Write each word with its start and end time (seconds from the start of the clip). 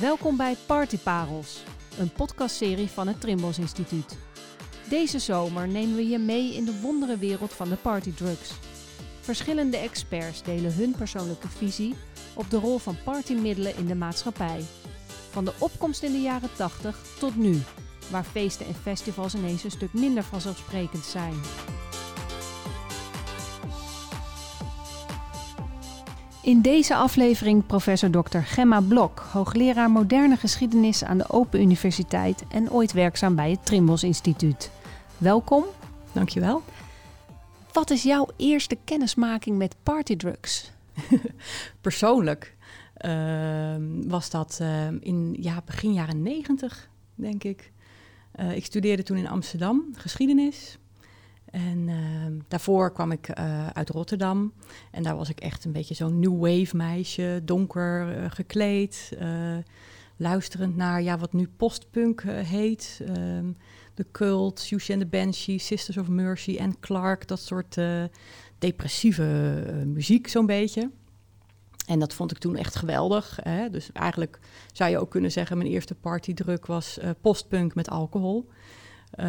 Welkom 0.00 0.36
bij 0.36 0.56
Partyparels, 0.66 1.62
een 1.98 2.12
podcastserie 2.12 2.88
van 2.88 3.08
het 3.08 3.20
Trimbos 3.20 3.58
Instituut. 3.58 4.18
Deze 4.88 5.18
zomer 5.18 5.68
nemen 5.68 5.96
we 5.96 6.08
je 6.08 6.18
mee 6.18 6.54
in 6.54 6.64
de 6.64 6.80
wondere 6.80 7.16
wereld 7.16 7.52
van 7.52 7.68
de 7.68 7.76
partydrugs. 7.76 8.52
Verschillende 9.20 9.76
experts 9.76 10.42
delen 10.42 10.74
hun 10.74 10.94
persoonlijke 10.98 11.48
visie 11.48 11.94
op 12.34 12.50
de 12.50 12.56
rol 12.56 12.78
van 12.78 12.96
partymiddelen 13.04 13.76
in 13.76 13.86
de 13.86 13.94
maatschappij. 13.94 14.60
Van 15.30 15.44
de 15.44 15.52
opkomst 15.58 16.02
in 16.02 16.12
de 16.12 16.20
jaren 16.20 16.50
80 16.56 16.98
tot 17.18 17.36
nu, 17.36 17.62
waar 18.10 18.24
feesten 18.24 18.66
en 18.66 18.74
festivals 18.74 19.34
ineens 19.34 19.64
een 19.64 19.70
stuk 19.70 19.92
minder 19.92 20.22
vanzelfsprekend 20.22 21.04
zijn. 21.04 21.34
In 26.42 26.60
deze 26.60 26.94
aflevering 26.94 27.66
professor 27.66 28.10
Dr. 28.10 28.38
Gemma 28.38 28.80
Blok, 28.80 29.18
hoogleraar 29.18 29.90
moderne 29.90 30.36
geschiedenis 30.36 31.04
aan 31.04 31.18
de 31.18 31.28
Open 31.28 31.60
Universiteit 31.60 32.44
en 32.48 32.70
ooit 32.70 32.92
werkzaam 32.92 33.34
bij 33.34 33.50
het 33.50 33.66
Trimbos 33.66 34.02
Instituut. 34.02 34.70
Welkom. 35.18 35.64
Dankjewel. 36.12 36.62
Wat 37.72 37.90
is 37.90 38.02
jouw 38.02 38.28
eerste 38.36 38.78
kennismaking 38.84 39.58
met 39.58 39.76
partydrugs? 39.82 40.70
Persoonlijk 41.80 42.56
uh, 43.04 43.74
was 44.06 44.30
dat 44.30 44.58
uh, 44.62 44.86
in 45.00 45.36
ja, 45.40 45.62
begin 45.64 45.92
jaren 45.92 46.22
negentig, 46.22 46.88
denk 47.14 47.44
ik. 47.44 47.72
Uh, 48.40 48.56
ik 48.56 48.64
studeerde 48.64 49.02
toen 49.02 49.16
in 49.16 49.28
Amsterdam 49.28 49.84
geschiedenis. 49.94 50.78
En 51.50 51.88
ehm, 51.88 52.38
daarvoor 52.48 52.92
kwam 52.92 53.12
ik 53.12 53.28
eh, 53.28 53.66
uit 53.66 53.88
Rotterdam. 53.88 54.52
En 54.90 55.02
daar 55.02 55.16
was 55.16 55.28
ik 55.28 55.40
echt 55.40 55.64
een 55.64 55.72
beetje 55.72 55.94
zo'n 55.94 56.18
new 56.18 56.38
wave 56.38 56.76
meisje, 56.76 57.40
donker 57.44 58.16
eh, 58.16 58.30
gekleed. 58.30 59.10
Uh, 59.22 59.56
luisterend 60.16 60.76
naar 60.76 61.02
ja, 61.02 61.18
wat 61.18 61.32
nu 61.32 61.48
postpunk 61.56 62.22
heet. 62.26 63.00
Um, 63.16 63.56
de 63.94 64.06
Cult, 64.12 64.60
Sushi 64.60 64.92
and 64.92 65.00
the 65.00 65.06
Banshee, 65.06 65.58
Sisters 65.58 65.96
of 65.96 66.08
Mercy 66.08 66.56
en 66.56 66.80
Clark. 66.80 67.28
Dat 67.28 67.40
soort 67.40 67.76
depressieve 68.58 69.22
muziek 69.86 70.28
zo'n 70.28 70.46
beetje. 70.46 70.90
En 71.86 71.98
dat 71.98 72.14
vond 72.14 72.30
ik 72.30 72.38
toen 72.38 72.56
echt 72.56 72.76
geweldig. 72.76 73.38
Hè? 73.42 73.70
Dus 73.70 73.92
eigenlijk 73.92 74.38
zou 74.72 74.90
je 74.90 74.98
ook 74.98 75.10
kunnen 75.10 75.32
zeggen... 75.32 75.58
mijn 75.58 75.70
eerste 75.70 75.94
partydruk 75.94 76.66
was 76.66 76.98
postpunk 77.20 77.74
met 77.74 77.90
alcohol. 77.90 78.48
Uh, 79.18 79.26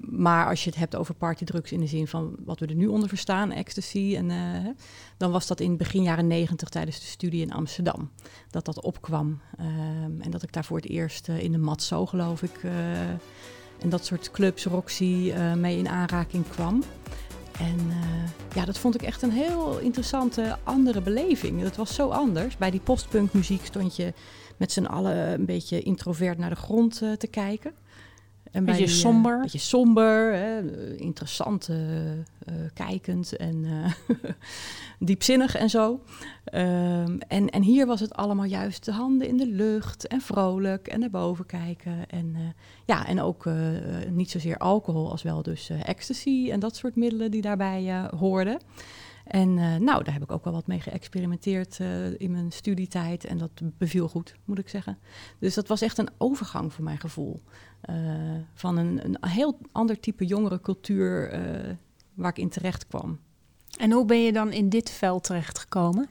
maar 0.00 0.46
als 0.46 0.64
je 0.64 0.70
het 0.70 0.78
hebt 0.78 0.96
over 0.96 1.14
partydrugs 1.14 1.72
in 1.72 1.80
de 1.80 1.86
zin 1.86 2.06
van 2.06 2.36
wat 2.44 2.60
we 2.60 2.66
er 2.66 2.74
nu 2.74 2.86
onder 2.86 3.08
verstaan, 3.08 3.52
ecstasy, 3.52 4.14
en, 4.16 4.30
uh, 4.30 4.68
dan 5.16 5.30
was 5.30 5.46
dat 5.46 5.60
in 5.60 5.76
begin 5.76 6.02
jaren 6.02 6.26
negentig 6.26 6.68
tijdens 6.68 7.00
de 7.00 7.06
studie 7.06 7.42
in 7.42 7.52
Amsterdam. 7.52 8.10
Dat 8.50 8.64
dat 8.64 8.82
opkwam. 8.82 9.40
Uh, 9.60 9.66
en 10.20 10.30
dat 10.30 10.42
ik 10.42 10.52
daar 10.52 10.64
voor 10.64 10.76
het 10.76 10.88
eerst 10.88 11.28
in 11.28 11.52
de 11.52 11.58
Matzo, 11.58 12.06
geloof 12.06 12.42
ik, 12.42 12.60
en 13.78 13.88
dat 13.88 14.04
soort 14.04 14.30
clubs, 14.30 14.64
Roxy, 14.64 15.32
mee 15.56 15.78
in 15.78 15.88
aanraking 15.88 16.48
kwam. 16.48 16.82
En 17.58 17.78
ja, 18.54 18.64
dat 18.64 18.78
vond 18.78 18.94
ik 18.94 19.02
echt 19.02 19.22
een 19.22 19.30
heel 19.30 19.78
interessante 19.78 20.56
andere 20.62 21.00
beleving. 21.00 21.62
Dat 21.62 21.76
was 21.76 21.94
zo 21.94 22.08
anders. 22.08 22.56
Bij 22.56 22.70
die 22.70 22.80
postpunkmuziek 22.80 23.64
stond 23.64 23.96
je 23.96 24.12
met 24.56 24.72
z'n 24.72 24.84
allen 24.84 25.32
een 25.32 25.44
beetje 25.44 25.82
introvert 25.82 26.38
naar 26.38 26.50
de 26.50 26.56
grond 26.56 27.02
te 27.18 27.28
kijken. 27.30 27.72
Een 28.52 28.64
beetje 28.64 28.84
die, 28.84 28.94
somber. 28.94 29.34
Een 29.34 29.40
beetje 29.40 29.58
somber, 29.58 30.32
hè, 30.32 30.60
interessant, 30.96 31.68
uh, 31.68 31.76
uh, 32.12 32.22
kijkend 32.74 33.36
en 33.36 33.64
uh, 33.64 33.92
diepzinnig 35.08 35.54
en 35.54 35.70
zo. 35.70 36.00
Um, 36.54 37.18
en, 37.18 37.50
en 37.50 37.62
hier 37.62 37.86
was 37.86 38.00
het 38.00 38.14
allemaal 38.14 38.44
juist 38.44 38.84
de 38.84 38.92
handen 38.92 39.28
in 39.28 39.36
de 39.36 39.46
lucht 39.46 40.06
en 40.06 40.20
vrolijk 40.20 40.88
en 40.88 41.00
naar 41.00 41.10
boven 41.10 41.46
kijken. 41.46 42.08
En, 42.08 42.54
ja, 42.84 43.06
en 43.06 43.20
ook 43.20 43.48
niet 44.10 44.30
zozeer 44.30 44.56
alcohol 44.56 45.10
als 45.10 45.22
wel 45.22 45.42
dus 45.42 45.70
ecstasy 45.82 46.48
en 46.50 46.60
dat 46.60 46.76
soort 46.76 46.96
middelen 46.96 47.30
die 47.30 47.42
daarbij 47.42 48.08
hoorden. 48.16 48.58
En 49.28 49.56
uh, 49.56 49.76
nou, 49.76 50.04
daar 50.04 50.12
heb 50.12 50.22
ik 50.22 50.32
ook 50.32 50.44
wel 50.44 50.52
wat 50.52 50.66
mee 50.66 50.80
geëxperimenteerd 50.80 51.78
uh, 51.78 52.20
in 52.20 52.30
mijn 52.30 52.52
studietijd. 52.52 53.24
En 53.24 53.38
dat 53.38 53.50
beviel 53.78 54.08
goed, 54.08 54.34
moet 54.44 54.58
ik 54.58 54.68
zeggen. 54.68 54.98
Dus 55.38 55.54
dat 55.54 55.68
was 55.68 55.80
echt 55.80 55.98
een 55.98 56.08
overgang 56.18 56.72
voor 56.72 56.84
mijn 56.84 56.98
gevoel. 56.98 57.40
Uh, 57.90 57.96
van 58.54 58.76
een, 58.76 59.04
een, 59.04 59.16
heel 59.28 59.58
ander 59.72 60.00
type 60.00 60.24
jongere 60.24 60.60
cultuur 60.60 61.40
waar 62.14 62.30
ik 62.30 62.38
in 62.38 62.48
terecht 62.48 62.86
kwam. 62.86 63.18
En 63.78 63.92
hoe 63.92 64.04
ben 64.04 64.22
je 64.22 64.32
dan 64.32 64.52
in 64.52 64.68
dit 64.68 64.90
veld 64.90 65.24
terechtgekomen? 65.24 66.08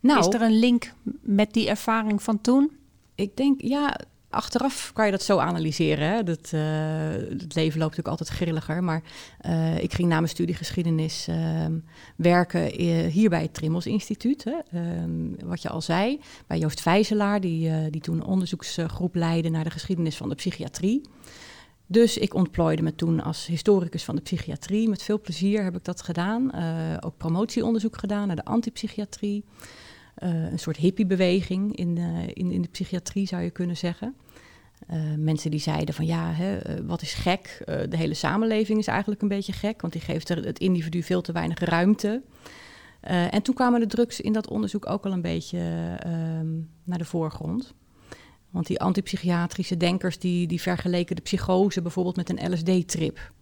Nou, 0.00 0.18
Is 0.18 0.34
er 0.34 0.42
een 0.42 0.58
link 0.58 0.92
met 1.20 1.52
die 1.52 1.68
ervaring 1.68 2.22
van 2.22 2.40
toen? 2.40 2.70
Ik 3.14 3.36
denk, 3.36 3.60
ja, 3.60 4.00
Achteraf 4.30 4.90
kan 4.92 5.04
je 5.04 5.10
dat 5.10 5.22
zo 5.22 5.38
analyseren. 5.38 6.08
Hè? 6.08 6.22
Dat, 6.22 6.50
uh, 6.54 6.60
het 7.38 7.54
leven 7.54 7.78
loopt 7.78 7.96
natuurlijk 7.96 8.08
altijd 8.08 8.28
grilliger. 8.28 8.84
Maar 8.84 9.02
uh, 9.46 9.78
ik 9.78 9.92
ging 9.92 10.08
na 10.08 10.14
mijn 10.14 10.28
studie 10.28 10.54
geschiedenis 10.54 11.26
uh, 11.28 11.66
werken 12.16 12.64
hier 13.10 13.28
bij 13.28 13.42
het 13.42 13.54
Trimmels 13.54 13.86
Instituut. 13.86 14.44
Hè? 14.44 14.78
Ehm, 14.78 15.48
wat 15.48 15.62
je 15.62 15.68
al 15.68 15.80
zei, 15.80 16.20
bij 16.46 16.58
Joost 16.58 16.80
Vijzelaar, 16.80 17.40
die, 17.40 17.68
eh, 17.68 17.76
die 17.90 18.00
toen 18.00 18.24
onderzoeksgroep 18.24 19.14
leidde 19.14 19.48
naar 19.48 19.64
de 19.64 19.70
geschiedenis 19.70 20.16
van 20.16 20.28
de 20.28 20.34
psychiatrie. 20.34 21.00
Dus 21.86 22.18
ik 22.18 22.34
ontplooide 22.34 22.82
me 22.82 22.94
toen 22.94 23.22
als 23.22 23.46
historicus 23.46 24.04
van 24.04 24.16
de 24.16 24.22
psychiatrie. 24.22 24.88
Met 24.88 25.02
veel 25.02 25.20
plezier 25.20 25.62
heb 25.62 25.76
ik 25.76 25.84
dat 25.84 26.02
gedaan. 26.02 26.52
ook 27.04 27.16
promotieonderzoek 27.16 27.98
gedaan 27.98 28.26
naar 28.26 28.36
de 28.36 28.44
antipsychiatrie. 28.44 29.44
Een 30.20 30.58
soort 30.58 30.76
hippiebeweging 30.76 31.76
in 31.76 31.94
de, 31.94 32.30
in, 32.32 32.50
in 32.50 32.62
de 32.62 32.68
psychiatrie, 32.68 33.26
zou 33.26 33.42
je 33.42 33.50
kunnen 33.50 33.76
zeggen. 33.76 34.14
Uh, 34.90 35.00
mensen 35.16 35.50
die 35.50 35.60
zeiden 35.60 35.94
van 35.94 36.06
ja, 36.06 36.32
hè, 36.32 36.84
wat 36.86 37.02
is 37.02 37.14
gek? 37.14 37.62
de 37.88 37.96
hele 37.96 38.14
samenleving 38.14 38.78
is 38.78 38.86
eigenlijk 38.86 39.22
een 39.22 39.28
beetje 39.28 39.52
gek, 39.52 39.80
want 39.80 39.92
die 39.92 40.02
geeft 40.02 40.28
het 40.28 40.58
individu 40.58 41.02
veel 41.02 41.20
te 41.20 41.32
weinig 41.32 41.58
ruimte. 41.58 42.22
en 43.00 43.42
toen 43.42 43.54
kwamen 43.54 43.80
de 43.80 43.86
drugs 43.86 44.20
in 44.20 44.32
dat 44.32 44.48
onderzoek 44.48 44.88
ook 44.88 45.04
al 45.04 45.12
een 45.12 45.22
beetje 45.22 45.58
ehm, 45.98 46.48
naar 46.84 46.98
de 46.98 47.04
voorgrond. 47.04 47.74
Want 48.50 48.66
die 48.66 48.80
antipsychiatrische 48.80 49.76
denkers 49.76 50.18
die, 50.18 50.46
die 50.46 50.60
vergeleken 50.60 51.16
de 51.16 51.22
psychose 51.22 51.82
bijvoorbeeld 51.82 52.16
met 52.16 52.30
een 52.30 52.52
LSD-trip. 52.52 53.32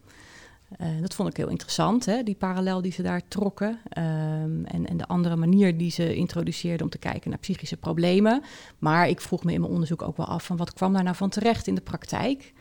Uh, 0.80 1.00
dat 1.00 1.14
vond 1.14 1.28
ik 1.28 1.36
heel 1.36 1.48
interessant, 1.48 2.04
hè, 2.04 2.22
die 2.22 2.34
parallel 2.34 2.82
die 2.82 2.92
ze 2.92 3.02
daar 3.02 3.28
trokken. 3.28 3.68
Um, 3.68 4.64
en, 4.64 4.86
en 4.86 4.96
de 4.96 5.06
andere 5.06 5.36
manier 5.36 5.78
die 5.78 5.90
ze 5.90 6.14
introduceerden 6.14 6.84
om 6.84 6.90
te 6.90 6.98
kijken 6.98 7.30
naar 7.30 7.38
psychische 7.38 7.76
problemen. 7.76 8.42
Maar 8.78 9.08
ik 9.08 9.20
vroeg 9.20 9.44
me 9.44 9.52
in 9.52 9.60
mijn 9.60 9.72
onderzoek 9.72 10.02
ook 10.02 10.16
wel 10.16 10.26
af 10.26 10.44
van 10.44 10.56
wat 10.56 10.72
kwam 10.72 10.92
daar 10.92 11.02
nou 11.02 11.16
van 11.16 11.28
terecht 11.28 11.66
in 11.66 11.74
de 11.74 11.80
praktijk. 11.80 12.52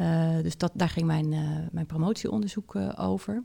Uh, 0.00 0.28
dus 0.42 0.56
dat, 0.56 0.70
daar 0.74 0.88
ging 0.88 1.06
mijn, 1.06 1.32
uh, 1.32 1.48
mijn 1.70 1.86
promotieonderzoek 1.86 2.76
over. 2.96 3.42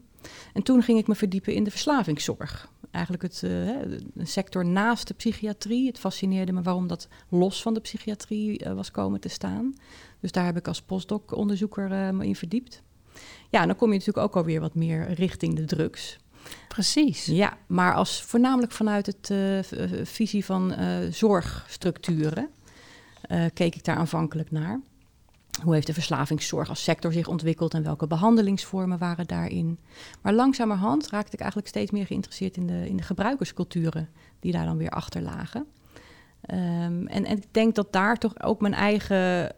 En 0.54 0.64
toen 0.64 0.84
ging 0.84 1.00
ik 1.00 1.08
me 1.08 1.16
verdiepen 1.16 1.54
in 1.54 1.64
de 1.64 1.72
verslavingszorg. 1.72 2.70
Eigenlijk 2.92 3.24
het, 3.24 3.42
een 3.42 4.28
sector 4.28 4.66
naast 4.66 5.08
de 5.08 5.14
psychiatrie. 5.14 5.88
Het 5.88 6.00
fascineerde 6.00 6.52
me 6.52 6.62
waarom 6.62 6.88
dat 6.88 7.08
los 7.30 7.62
van 7.62 7.74
de 7.74 7.80
psychiatrie 7.80 8.66
was 8.76 8.92
komen 8.92 9.20
te 9.20 9.30
staan. 9.30 9.74
Dus 10.20 10.32
daar 10.32 10.46
heb 10.46 10.58
ik 10.58 10.68
als 10.68 10.82
postdoc-onderzoeker 10.82 12.16
me 12.16 12.26
in 12.26 12.36
verdiept. 12.36 12.82
Ja, 13.50 13.66
dan 13.66 13.76
kom 13.76 13.92
je 13.92 13.98
natuurlijk 13.98 14.26
ook 14.26 14.36
alweer 14.36 14.60
wat 14.60 14.76
meer 14.76 15.14
richting 15.14 15.56
de 15.56 15.66
drugs. 15.66 16.20
Precies. 16.68 17.26
Ja, 17.26 17.58
maar 17.68 17.96
als 17.96 18.22
voornamelijk 18.22 18.72
vanuit 18.72 19.06
het 19.06 19.30
uh, 19.30 19.60
visie 20.04 20.46
van 20.46 20.74
uh, 20.80 20.98
zorgstructuren 21.10 22.50
uh, 23.32 23.46
keek 23.54 23.76
ik 23.76 23.84
daar 23.84 23.96
aanvankelijk 23.96 24.52
naar. 24.52 24.80
Hoe 25.64 25.74
heeft 25.74 25.88
de 25.88 25.94
verslavingszorg 25.94 26.70
als 26.70 26.84
sector 26.84 27.14
zich 27.14 27.28
ontwikkeld 27.28 27.74
en 27.74 27.84
welke 27.84 28.08
behandelingsvormen 28.08 28.98
waren 28.98 29.28
daarin? 29.28 29.80
Maar 30.22 30.34
langzamerhand 30.34 31.10
raakte 31.10 31.34
ik 31.34 31.40
eigenlijk 31.40 31.70
steeds 31.70 31.92
meer 31.92 32.06
geïnteresseerd 32.06 32.58
in 32.58 32.68
de, 32.68 32.88
in 32.88 32.98
de 32.98 33.04
gebruikersculturen 33.04 34.10
die 34.40 34.52
daar 34.52 34.66
dan 34.66 34.78
weer 34.78 34.90
achter 34.90 35.22
lagen. 35.22 35.66
Um, 36.52 37.08
en, 37.08 37.26
en, 37.26 37.38
ik 37.38 37.54
denk 37.54 37.76
dat 37.76 37.94
daar 37.94 38.18
toch 38.18 38.44
ook 38.44 38.62
mijn 38.62 38.74
eigen, 38.74 39.54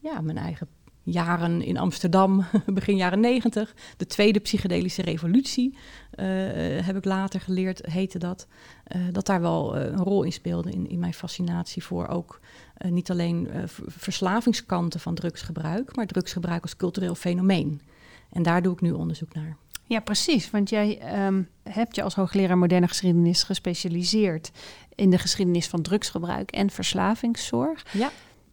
ja, 0.00 0.20
mijn 0.20 0.38
eigen 0.38 0.68
jaren 1.02 1.62
in 1.62 1.78
Amsterdam, 1.78 2.44
begin 2.66 2.96
jaren 2.96 3.20
negentig. 3.20 3.74
De 3.96 4.06
tweede 4.06 4.38
psychedelische 4.38 5.02
revolutie, 5.02 5.74
uh, 5.74 6.26
heb 6.86 6.96
ik 6.96 7.04
later 7.04 7.40
geleerd, 7.40 7.86
heette 7.86 8.18
dat. 8.18 8.46
Uh, 8.96 9.02
dat 9.12 9.26
daar 9.26 9.40
wel 9.40 9.76
uh, 9.76 9.84
een 9.84 10.04
rol 10.04 10.22
in 10.22 10.32
speelde 10.32 10.70
in, 10.70 10.88
in 10.88 10.98
mijn 10.98 11.14
fascinatie 11.14 11.84
voor 11.84 12.08
ook 12.08 12.40
niet 12.88 13.10
alleen 13.10 13.48
verslavingskanten 13.86 15.00
van 15.00 15.14
drugsgebruik, 15.14 15.96
maar 15.96 16.06
drugsgebruik 16.06 16.62
als 16.62 16.76
cultureel 16.76 17.14
fenomeen. 17.14 17.80
En 18.32 18.42
daar 18.42 18.62
doe 18.62 18.72
ik 18.72 18.80
nu 18.80 18.92
onderzoek 18.92 19.34
naar. 19.34 19.56
Ja, 19.90 20.00
precies. 20.00 20.50
Want 20.50 20.70
jij 20.70 21.26
um, 21.26 21.48
hebt 21.62 21.96
je 21.96 22.02
als 22.02 22.14
hoogleraar 22.14 22.58
moderne 22.58 22.88
geschiedenis 22.88 23.42
gespecialiseerd 23.42 24.50
in 24.94 25.10
de 25.10 25.18
geschiedenis 25.18 25.66
van 25.66 25.82
drugsgebruik 25.82 26.50
en 26.50 26.70
verslavingszorg. 26.70 27.86
Ja. 27.92 28.10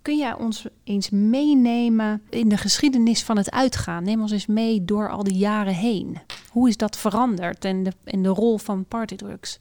Kun 0.08 0.18
jij 0.18 0.34
ons 0.34 0.66
eens 0.84 1.10
meenemen 1.10 2.22
in 2.30 2.50
de 2.50 2.58
geschiedenis 2.58 3.24
van 3.24 3.38
het 3.38 3.52
uitgaan? 3.52 4.04
Neem 4.04 4.22
ons 4.22 4.32
eens 4.32 4.46
mee 4.46 4.86
door 4.86 5.10
al 5.10 5.24
die 5.24 5.38
jaren 5.38 5.74
heen. 5.74 6.18
Hoe 6.50 6.70
is 6.70 6.78
dat 6.78 6.98
veranderd 6.98 7.66
en 7.66 7.84
de, 7.84 7.92
en 8.04 8.22
de 8.22 8.30
rol 8.30 8.58
van 8.58 8.86
partydrugs? 8.86 9.60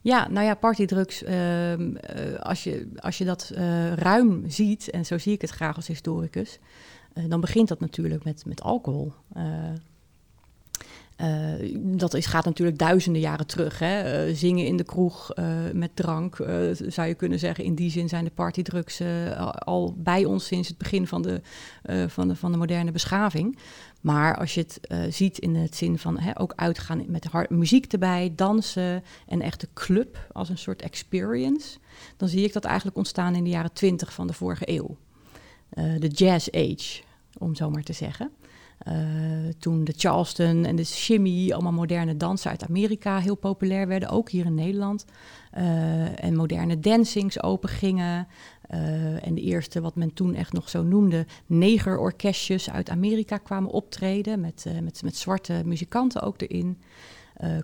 Ja, 0.00 0.28
nou 0.28 0.46
ja, 0.46 0.54
partydrugs, 0.54 1.22
ehm, 1.22 1.96
eh, 1.96 2.38
als, 2.38 2.64
je, 2.64 2.88
als 2.96 3.18
je 3.18 3.24
dat 3.24 3.52
uh, 3.54 3.92
ruim 3.92 4.44
ziet, 4.50 4.90
en 4.90 5.06
zo 5.06 5.18
zie 5.18 5.32
ik 5.32 5.40
het 5.40 5.50
graag 5.50 5.76
als 5.76 5.86
historicus, 5.86 6.58
uh, 7.14 7.24
dan 7.28 7.40
begint 7.40 7.68
dat 7.68 7.80
natuurlijk 7.80 8.24
met, 8.24 8.46
met 8.46 8.62
alcohol. 8.62 9.12
Dat 11.76 12.14
is, 12.14 12.26
gaat 12.26 12.44
natuurlijk 12.44 12.78
duizenden 12.78 13.20
jaren 13.20 13.46
terug. 13.46 13.78
Hè? 13.78 14.34
zingen 14.34 14.66
in 14.66 14.76
de 14.76 14.84
kroeg 14.84 15.30
met 15.72 15.96
drank, 15.96 16.36
zou 16.88 17.08
je 17.08 17.14
kunnen 17.14 17.38
zeggen. 17.38 17.64
In 17.64 17.74
die 17.74 17.90
zin 17.90 18.08
zijn 18.08 18.24
de 18.24 18.30
partydrugs 18.30 19.02
al 19.54 19.94
bij 19.96 20.24
ons 20.24 20.46
sinds 20.46 20.68
het 20.68 20.78
begin 20.78 21.06
van 21.06 21.22
de, 21.22 21.40
van 22.08 22.28
de, 22.28 22.36
van 22.36 22.52
de 22.52 22.58
moderne 22.58 22.92
beschaving. 22.92 23.58
Maar 24.00 24.36
als 24.36 24.54
je 24.54 24.60
het 24.60 24.80
ziet 25.14 25.38
in 25.38 25.54
het 25.54 25.76
zin 25.76 25.98
van 25.98 26.18
hè, 26.18 26.40
ook 26.40 26.52
uitgaan 26.56 27.04
met 27.06 27.50
muziek 27.50 27.92
erbij, 27.92 28.32
dansen 28.36 29.02
en 29.26 29.40
echte 29.40 29.68
club 29.74 30.26
als 30.32 30.48
een 30.48 30.58
soort 30.58 30.82
experience, 30.82 31.78
dan 32.16 32.28
zie 32.28 32.44
ik 32.44 32.52
dat 32.52 32.64
eigenlijk 32.64 32.96
ontstaan 32.96 33.34
in 33.34 33.44
de 33.44 33.50
jaren 33.50 33.72
twintig 33.72 34.12
van 34.12 34.26
de 34.26 34.32
vorige 34.32 34.70
eeuw. 34.70 34.96
De 35.98 36.08
jazz 36.08 36.48
age, 36.48 37.02
om 37.38 37.54
zo 37.54 37.70
maar 37.70 37.82
te 37.82 37.92
zeggen. 37.92 38.30
Uh, 38.88 38.94
toen 39.58 39.84
de 39.84 39.92
Charleston 39.96 40.64
en 40.64 40.76
de 40.76 40.84
shimmy, 40.84 41.52
allemaal 41.52 41.72
moderne 41.72 42.16
dansen 42.16 42.50
uit 42.50 42.64
Amerika, 42.64 43.18
heel 43.18 43.34
populair 43.34 43.86
werden, 43.86 44.08
ook 44.08 44.30
hier 44.30 44.44
in 44.44 44.54
Nederland. 44.54 45.04
Uh, 45.58 46.24
en 46.24 46.36
moderne 46.36 46.80
dancings 46.80 47.42
opengingen. 47.42 48.26
Uh, 48.70 49.26
en 49.26 49.34
de 49.34 49.40
eerste, 49.40 49.80
wat 49.80 49.94
men 49.94 50.14
toen 50.14 50.34
echt 50.34 50.52
nog 50.52 50.68
zo 50.68 50.82
noemde, 50.82 51.26
negerorkestjes 51.46 52.70
uit 52.70 52.90
Amerika 52.90 53.36
kwamen 53.36 53.70
optreden. 53.70 54.40
Met, 54.40 54.66
met, 54.82 55.02
met 55.02 55.16
zwarte 55.16 55.62
muzikanten 55.64 56.22
ook 56.22 56.40
erin. 56.40 56.78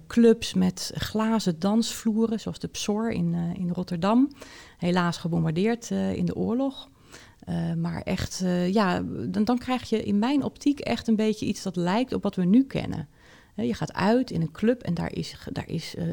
Clubs 0.06 0.54
met 0.54 0.92
glazen 0.94 1.58
dansvloeren, 1.58 2.40
zoals 2.40 2.58
de 2.58 2.68
Psor 2.68 3.10
in, 3.10 3.34
in 3.34 3.70
Rotterdam. 3.70 4.30
Helaas 4.78 5.16
gebombardeerd 5.16 5.90
in 5.90 6.24
de 6.24 6.36
oorlog. 6.36 6.88
Maar 7.76 8.02
echt, 8.02 8.44
ja, 8.70 9.02
dan, 9.28 9.44
dan 9.44 9.58
krijg 9.58 9.88
je 9.88 10.02
in 10.02 10.18
mijn 10.18 10.42
optiek 10.42 10.80
echt 10.80 11.08
een 11.08 11.16
beetje 11.16 11.46
iets 11.46 11.62
dat 11.62 11.76
lijkt 11.76 12.12
op 12.12 12.22
wat 12.22 12.34
we 12.34 12.44
nu 12.44 12.64
kennen. 12.64 13.08
Je 13.64 13.74
gaat 13.74 13.92
uit 13.92 14.30
in 14.30 14.40
een 14.40 14.52
club 14.52 14.82
en 14.82 14.94
daar 14.94 15.12
is, 15.12 15.36
daar 15.52 15.68
is 15.68 15.94
uh, 15.94 16.04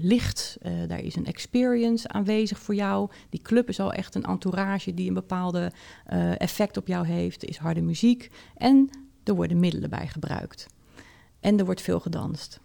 licht, 0.00 0.58
uh, 0.62 0.72
daar 0.88 1.00
is 1.00 1.16
een 1.16 1.26
experience 1.26 2.08
aanwezig 2.08 2.58
voor 2.58 2.74
jou. 2.74 3.10
Die 3.28 3.42
club 3.42 3.68
is 3.68 3.80
al 3.80 3.92
echt 3.92 4.14
een 4.14 4.24
entourage 4.24 4.94
die 4.94 5.08
een 5.08 5.14
bepaalde 5.14 5.72
uh, 6.12 6.40
effect 6.40 6.76
op 6.76 6.86
jou 6.86 7.06
heeft. 7.06 7.42
Er 7.42 7.48
is 7.48 7.56
harde 7.56 7.80
muziek 7.80 8.30
en 8.56 8.90
er 9.24 9.34
worden 9.34 9.60
middelen 9.60 9.90
bij 9.90 10.06
gebruikt. 10.06 10.66
En 11.40 11.58
er 11.58 11.64
wordt 11.64 11.80
veel 11.80 12.00
gedanst. 12.00 12.60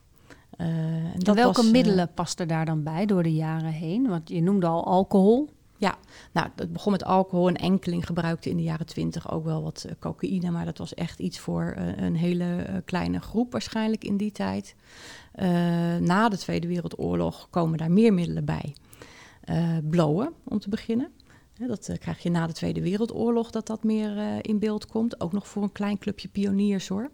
en 0.58 1.34
welke 1.34 1.62
was, 1.62 1.72
middelen 1.72 2.14
pasten 2.14 2.48
daar 2.48 2.66
dan 2.66 2.84
bij 2.84 3.06
door 3.06 3.24
de 3.24 3.34
jaren 3.34 3.72
heen? 3.72 4.08
Want 4.08 4.30
je 4.30 4.42
noemde 4.42 4.68
al 4.68 4.86
alcohol. 4.86 5.50
Ja, 5.78 5.98
nou, 6.32 6.48
het 6.56 6.74
begon 6.74 6.92
met 6.92 7.04
alcohol. 7.04 7.48
Een 7.48 7.56
enkeling 7.56 8.06
gebruikte 8.06 8.50
in 8.50 8.58
de 8.58 8.64
jaren 8.64 8.86
twintig 8.86 9.32
ook 9.32 9.44
wel 9.44 9.64
wat 9.64 9.86
uh, 9.86 9.92
cocaïne. 10.00 10.52
Maar 10.52 10.66
dat 10.66 10.78
was 10.78 10.94
echt 10.94 11.20
iets 11.20 11.40
voor 11.40 11.76
uh, 11.78 11.98
een 11.98 12.16
hele 12.16 12.66
uh, 12.70 12.76
kleine 12.86 13.20
groep 13.20 13.52
waarschijnlijk 13.52 14.04
in 14.04 14.18
die 14.18 14.32
tijd. 14.32 14.76
na 16.00 16.30
de 16.30 16.38
Tweede 16.38 16.68
Wereldoorlog 16.68 17.48
komen 17.50 17.78
daar 17.78 17.92
meer 17.92 18.14
middelen 18.14 18.46
bij. 18.46 18.76
blowen, 19.90 20.34
om 20.44 20.60
te 20.60 20.70
beginnen. 20.70 21.12
dat 21.68 21.92
krijg 22.00 22.24
je 22.24 22.30
na 22.30 22.48
de 22.48 22.54
Tweede 22.54 22.82
Wereldoorlog 22.82 23.52
dat 23.52 23.68
dat 23.68 23.84
meer 23.84 24.46
in 24.46 24.60
beeld 24.60 24.86
komt. 24.86 25.22
Ook 25.22 25.32
nog 25.32 25.48
voor 25.48 25.64
een 25.64 25.72
klein 25.72 25.98
clubje 25.98 26.28
pioniers 26.28 26.88
hoor. 26.88 27.10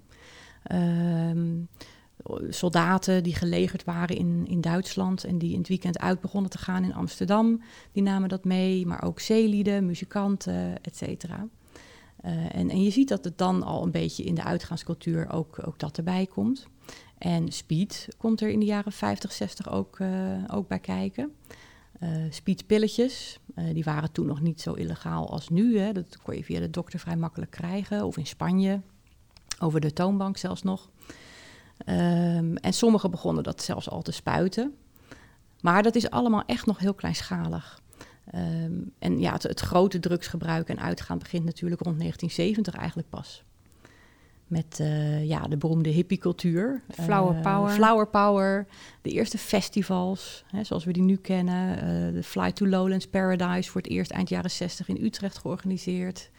Ehm 0.64 1.62
soldaten 2.50 3.24
die 3.24 3.36
gelegerd 3.36 3.84
waren 3.84 4.18
in, 4.18 4.46
in 4.48 4.62
Duitsland 4.62 5.24
en 5.24 5.38
die 5.38 5.52
in 5.52 5.58
het 5.58 5.68
weekend 5.68 6.00
uit 6.00 6.22
begonnen 6.22 6.52
te 6.52 6.58
gaan 6.58 6.84
in 6.84 6.94
Amsterdam, 6.94 7.62
die 7.92 8.04
namen 8.04 8.30
dat 8.30 8.44
mee, 8.44 8.86
maar 8.86 9.04
ook 9.04 9.20
zeelieden, 9.20 9.86
muzikanten, 9.86 10.82
et 10.82 10.96
cetera. 10.96 11.48
Uh, 12.26 12.56
en, 12.56 12.70
en 12.70 12.84
je 12.84 12.92
ziet 12.92 13.08
dat 13.08 13.24
het 13.24 13.38
dan 13.38 13.64
al 13.64 13.84
een 13.84 13.92
beetje 13.92 14.24
in 14.24 14.36
de 14.36 14.44
uitgaanscultuur 14.44 15.32
ook, 15.32 15.68
ook 15.68 15.80
dat 15.80 15.98
erbij 15.98 16.26
komt. 16.26 16.68
En 17.18 17.52
speed 17.52 18.08
komt 18.18 18.42
er 18.42 18.50
in 18.50 18.60
de 18.60 18.66
jaren 18.66 18.92
50, 18.92 19.32
60 19.32 19.72
ook, 19.72 20.00
uh, 20.00 20.44
ook 20.48 20.68
bij 20.68 20.80
kijken. 20.80 21.34
Uh, 22.04 22.10
speedpilletjes, 22.30 23.40
die 23.74 23.84
waren 23.84 24.12
toen 24.12 24.26
nog 24.26 24.42
niet 24.42 24.62
zo 24.62 24.74
illegaal 24.74 25.30
als 25.30 25.50
nu. 25.50 25.78
Hè. 25.78 25.92
Dat 25.92 26.18
kon 26.18 26.36
je 26.36 26.44
via 26.44 26.60
de 26.60 26.70
dokter 26.70 27.00
vrij 27.00 27.16
makkelijk 27.16 27.52
krijgen. 27.52 28.06
Of 28.06 28.18
in 28.18 28.28
Spanje, 28.28 28.82
over 29.60 29.80
de 29.80 29.94
toonbank 29.94 30.38
zelfs 30.38 30.64
nog. 30.64 30.90
Um, 31.86 32.58
en 32.58 32.74
sommigen 32.74 33.12
begonnen 33.12 33.44
dat 33.44 33.62
zelfs 33.62 33.90
al 33.90 34.02
te 34.02 34.12
spuiten. 34.12 34.76
Maar 35.62 35.84
dat 35.84 35.96
is 35.96 36.10
allemaal 36.10 36.44
echt 36.46 36.66
nog 36.66 36.80
heel 36.80 36.94
kleinschalig. 36.94 37.82
Um, 38.36 38.94
en 39.00 39.20
ja, 39.20 39.34
het, 39.34 39.44
het, 39.44 39.60
grote 39.60 40.00
drugsgebruik 40.00 40.70
en 40.70 40.80
uitgaan 40.80 41.18
begint 41.18 41.46
natuurlijk 41.46 41.82
rond 41.82 42.00
1970 42.00 42.76
eigenlijk 42.76 43.10
pas. 43.10 43.44
Met 44.48 44.80
uh, 44.82 45.26
ja, 45.26 45.40
de 45.42 45.58
beroemde 45.58 45.90
hippiecultuur. 45.90 46.82
Flower 46.90 47.36
uh, 47.36 47.42
Power. 47.42 47.70
Flower 47.70 48.08
Power. 48.08 48.68
De 49.02 49.10
eerste 49.10 49.38
festivals, 49.38 50.44
hè, 50.48 50.64
zoals 50.64 50.84
we 50.84 50.94
die 50.94 51.04
nu 51.04 51.16
kennen. 51.16 51.76
Uh, 51.76 52.14
de 52.14 52.24
Fly 52.24 52.52
to 52.52 52.68
Lowlands 52.68 53.08
Paradise 53.08 53.72
voor 53.72 53.82
het 53.82 53.90
eerst 53.90 54.12
eind 54.12 54.30
jaren 54.30 54.52
60 54.52 54.88
in 54.88 55.04
Utrecht 55.04 55.38
georganiseerd. 55.38 56.30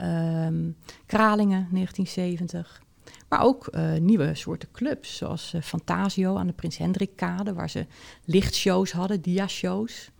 Um, 0.00 0.76
Kralingen 1.06 1.68
1970. 1.70 2.82
Maar 3.28 3.42
ook 3.42 3.68
uh, 3.70 3.92
nieuwe 3.92 4.34
soorten 4.34 4.68
clubs, 4.72 5.16
zoals 5.16 5.54
uh, 5.54 5.62
Fantasio 5.62 6.36
aan 6.36 6.46
de 6.46 6.52
Prins 6.52 6.76
Hendrikkade, 6.76 7.52
waar 7.52 7.70
ze 7.70 7.86
lichtshows 8.24 8.92
hadden, 8.92 9.20
dia-shows. 9.20 10.10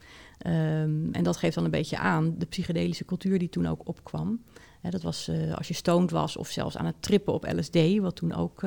Um, 0.46 1.08
en 1.12 1.22
dat 1.22 1.36
geeft 1.36 1.54
dan 1.54 1.64
een 1.64 1.70
beetje 1.70 1.98
aan 1.98 2.34
de 2.38 2.46
psychedelische 2.46 3.04
cultuur 3.04 3.38
die 3.38 3.48
toen 3.48 3.66
ook 3.66 3.88
opkwam. 3.88 4.42
Dat 4.90 5.02
was 5.02 5.28
uh, 5.28 5.54
als 5.54 5.68
je 5.68 5.74
stoned 5.74 6.10
was 6.10 6.36
of 6.36 6.48
zelfs 6.48 6.76
aan 6.76 6.86
het 6.86 7.02
trippen 7.02 7.32
op 7.32 7.52
LSD, 7.56 7.98
wat 7.98 8.16
toen 8.16 8.34
ook, 8.34 8.60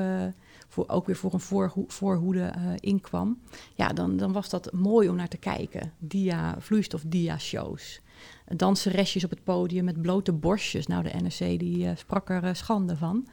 voor, 0.67 0.87
ook 0.87 1.05
weer 1.05 1.15
voor 1.15 1.33
een 1.33 1.39
voorho 1.39 1.83
voorhoede 1.87 2.53
inkwam. 2.79 3.39
Ja, 3.75 3.87
dan, 3.87 4.17
dan 4.17 4.31
was 4.31 4.49
dat 4.49 4.71
mooi 4.73 5.09
om 5.09 5.15
naar 5.15 5.27
te 5.27 5.37
kijken. 5.37 5.93
Dia, 5.97 6.55
vloeistof 6.59 7.03
dia-shows. 7.07 8.01
Danseresjes 8.47 9.23
op 9.23 9.29
het 9.29 9.43
podium 9.43 9.85
met 9.85 10.01
blote 10.01 10.33
borstjes. 10.33 10.87
Nou, 10.87 11.03
de 11.03 11.11
NRC 11.21 11.59
die 11.59 11.95
sprak 11.95 12.29
er 12.29 12.55
schande 12.55 12.97
van. 12.97 13.27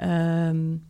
Um, 0.00 0.84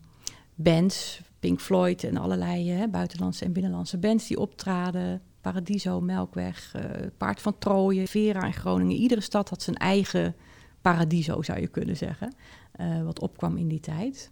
bands, 0.55 1.21
Pink 1.41 1.61
Floyd 1.61 2.05
en 2.05 2.17
allerlei 2.17 2.71
hè, 2.71 2.89
buitenlandse 2.89 3.45
en 3.45 3.53
binnenlandse 3.53 3.99
bands 3.99 4.27
die 4.27 4.41
optraden. 4.41 5.23
Paradiso, 5.41 6.01
Melkweg, 6.01 6.75
uh, 6.77 6.83
Paard 7.17 7.41
van 7.41 7.59
Troje, 7.59 8.07
Vera 8.07 8.45
in 8.45 8.53
Groningen. 8.53 8.97
Iedere 8.97 9.21
stad 9.21 9.49
had 9.49 9.63
zijn 9.63 9.77
eigen 9.77 10.35
Paradiso, 10.81 11.43
zou 11.43 11.61
je 11.61 11.67
kunnen 11.67 11.97
zeggen. 11.97 12.35
Uh, 12.81 13.03
wat 13.03 13.21
opkwam 13.21 13.57
in 13.57 13.69
die 13.69 13.81
tijd. 13.81 14.31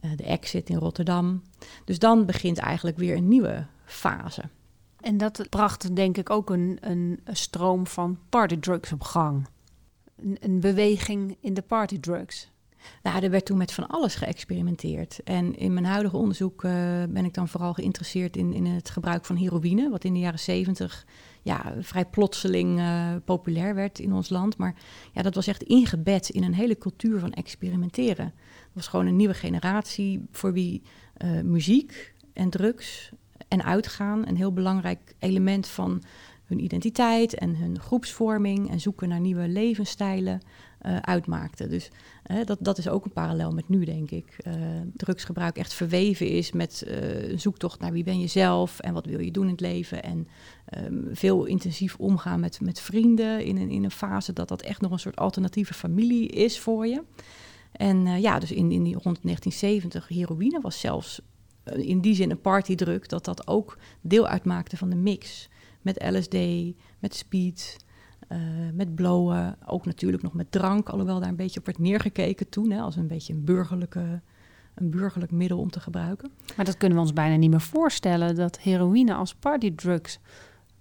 Uh, 0.00 0.10
de 0.16 0.24
Exit 0.24 0.68
in 0.68 0.76
Rotterdam. 0.76 1.42
Dus 1.84 1.98
dan 1.98 2.26
begint 2.26 2.58
eigenlijk 2.58 2.96
weer 2.98 3.16
een 3.16 3.28
nieuwe 3.28 3.66
fase. 3.84 4.42
En 5.00 5.16
dat 5.16 5.46
bracht 5.50 5.96
denk 5.96 6.16
ik 6.16 6.30
ook 6.30 6.50
een, 6.50 6.78
een, 6.80 7.20
een 7.24 7.36
stroom 7.36 7.86
van 7.86 8.18
partydrugs 8.28 8.92
op 8.92 9.02
gang. 9.02 9.46
Een, 10.16 10.36
een 10.40 10.60
beweging 10.60 11.36
in 11.40 11.54
de 11.54 11.62
partydrugs. 11.62 12.50
Nou, 13.02 13.22
er 13.22 13.30
werd 13.30 13.44
toen 13.44 13.56
met 13.58 13.72
van 13.72 13.86
alles 13.86 14.14
geëxperimenteerd. 14.14 15.20
En 15.24 15.56
in 15.56 15.72
mijn 15.72 15.84
huidige 15.84 16.16
onderzoek 16.16 16.62
uh, 16.62 16.72
ben 17.08 17.24
ik 17.24 17.34
dan 17.34 17.48
vooral 17.48 17.74
geïnteresseerd 17.74 18.36
in, 18.36 18.52
in 18.52 18.66
het 18.66 18.90
gebruik 18.90 19.24
van 19.24 19.36
heroïne, 19.36 19.90
wat 19.90 20.04
in 20.04 20.12
de 20.12 20.18
jaren 20.18 20.38
zeventig 20.38 21.06
ja, 21.42 21.74
vrij 21.80 22.04
plotseling 22.04 22.78
uh, 22.78 23.14
populair 23.24 23.74
werd 23.74 23.98
in 23.98 24.12
ons 24.12 24.28
land. 24.28 24.56
Maar 24.56 24.74
ja, 25.12 25.22
dat 25.22 25.34
was 25.34 25.46
echt 25.46 25.62
ingebed 25.62 26.28
in 26.28 26.42
een 26.42 26.54
hele 26.54 26.78
cultuur 26.78 27.18
van 27.18 27.32
experimenteren. 27.32 28.24
Het 28.24 28.74
was 28.74 28.88
gewoon 28.88 29.06
een 29.06 29.16
nieuwe 29.16 29.34
generatie 29.34 30.20
voor 30.30 30.52
wie 30.52 30.82
uh, 31.24 31.40
muziek 31.40 32.14
en 32.32 32.50
drugs 32.50 33.10
en 33.48 33.64
uitgaan 33.64 34.26
een 34.26 34.36
heel 34.36 34.52
belangrijk 34.52 35.14
element 35.18 35.66
van 35.66 36.02
hun 36.44 36.64
identiteit 36.64 37.34
en 37.34 37.56
hun 37.56 37.80
groepsvorming 37.80 38.70
en 38.70 38.80
zoeken 38.80 39.08
naar 39.08 39.20
nieuwe 39.20 39.48
levensstijlen 39.48 40.40
uh, 40.86 40.96
uitmaakte. 40.96 41.68
Dus 41.68 41.90
dat, 42.44 42.58
dat 42.60 42.78
is 42.78 42.88
ook 42.88 43.04
een 43.04 43.12
parallel 43.12 43.52
met 43.52 43.68
nu, 43.68 43.84
denk 43.84 44.10
ik. 44.10 44.36
Uh, 44.46 44.54
drugsgebruik 44.96 45.56
echt 45.56 45.74
verweven 45.74 46.28
is 46.28 46.52
met 46.52 46.82
een 46.86 47.40
zoektocht 47.40 47.80
naar 47.80 47.92
wie 47.92 48.04
ben 48.04 48.20
je 48.20 48.26
zelf 48.26 48.80
en 48.80 48.94
wat 48.94 49.06
wil 49.06 49.20
je 49.20 49.30
doen 49.30 49.44
in 49.44 49.50
het 49.50 49.60
leven. 49.60 50.02
En 50.02 50.28
um, 50.84 51.08
veel 51.12 51.44
intensief 51.44 51.96
omgaan 51.96 52.40
met, 52.40 52.60
met 52.60 52.80
vrienden 52.80 53.44
in 53.44 53.56
een, 53.56 53.70
in 53.70 53.84
een 53.84 53.90
fase 53.90 54.32
dat 54.32 54.48
dat 54.48 54.62
echt 54.62 54.80
nog 54.80 54.90
een 54.90 54.98
soort 54.98 55.16
alternatieve 55.16 55.74
familie 55.74 56.28
is 56.28 56.60
voor 56.60 56.86
je. 56.86 57.02
En 57.72 58.20
ja, 58.20 58.38
dus 58.38 58.52
in, 58.52 58.72
in 58.72 58.82
die, 58.82 58.94
rond 58.94 59.18
1970, 59.22 60.08
heroïne 60.08 60.60
was 60.60 60.80
zelfs 60.80 61.20
in 61.76 62.00
die 62.00 62.14
zin 62.14 62.30
een 62.30 62.40
partydruk, 62.40 63.08
dat 63.08 63.24
dat 63.24 63.46
ook 63.46 63.78
deel 64.00 64.26
uitmaakte 64.26 64.76
van 64.76 64.90
de 64.90 64.96
mix. 64.96 65.48
Met 65.82 66.04
LSD, 66.10 66.36
met 66.98 67.14
speed, 67.14 67.76
uh, 68.32 68.38
met 68.74 68.94
blowen, 68.94 69.56
ook 69.66 69.86
natuurlijk 69.86 70.22
nog 70.22 70.32
met 70.32 70.52
drank, 70.52 70.88
alhoewel 70.88 71.20
daar 71.20 71.28
een 71.28 71.36
beetje 71.36 71.60
op 71.60 71.66
werd 71.66 71.78
neergekeken 71.78 72.48
toen, 72.48 72.70
hè, 72.70 72.80
als 72.80 72.96
een 72.96 73.06
beetje 73.06 73.32
een 73.32 73.44
burgerlijke 73.44 74.20
een 74.74 74.90
burgerlijk 74.90 75.32
middel 75.32 75.58
om 75.58 75.70
te 75.70 75.80
gebruiken. 75.80 76.30
Maar 76.56 76.64
dat 76.64 76.76
kunnen 76.76 76.98
we 76.98 77.04
ons 77.04 77.12
bijna 77.12 77.36
niet 77.36 77.50
meer 77.50 77.60
voorstellen, 77.60 78.34
dat 78.34 78.58
heroïne 78.58 79.14
als 79.14 79.34
partydrugs 79.34 80.18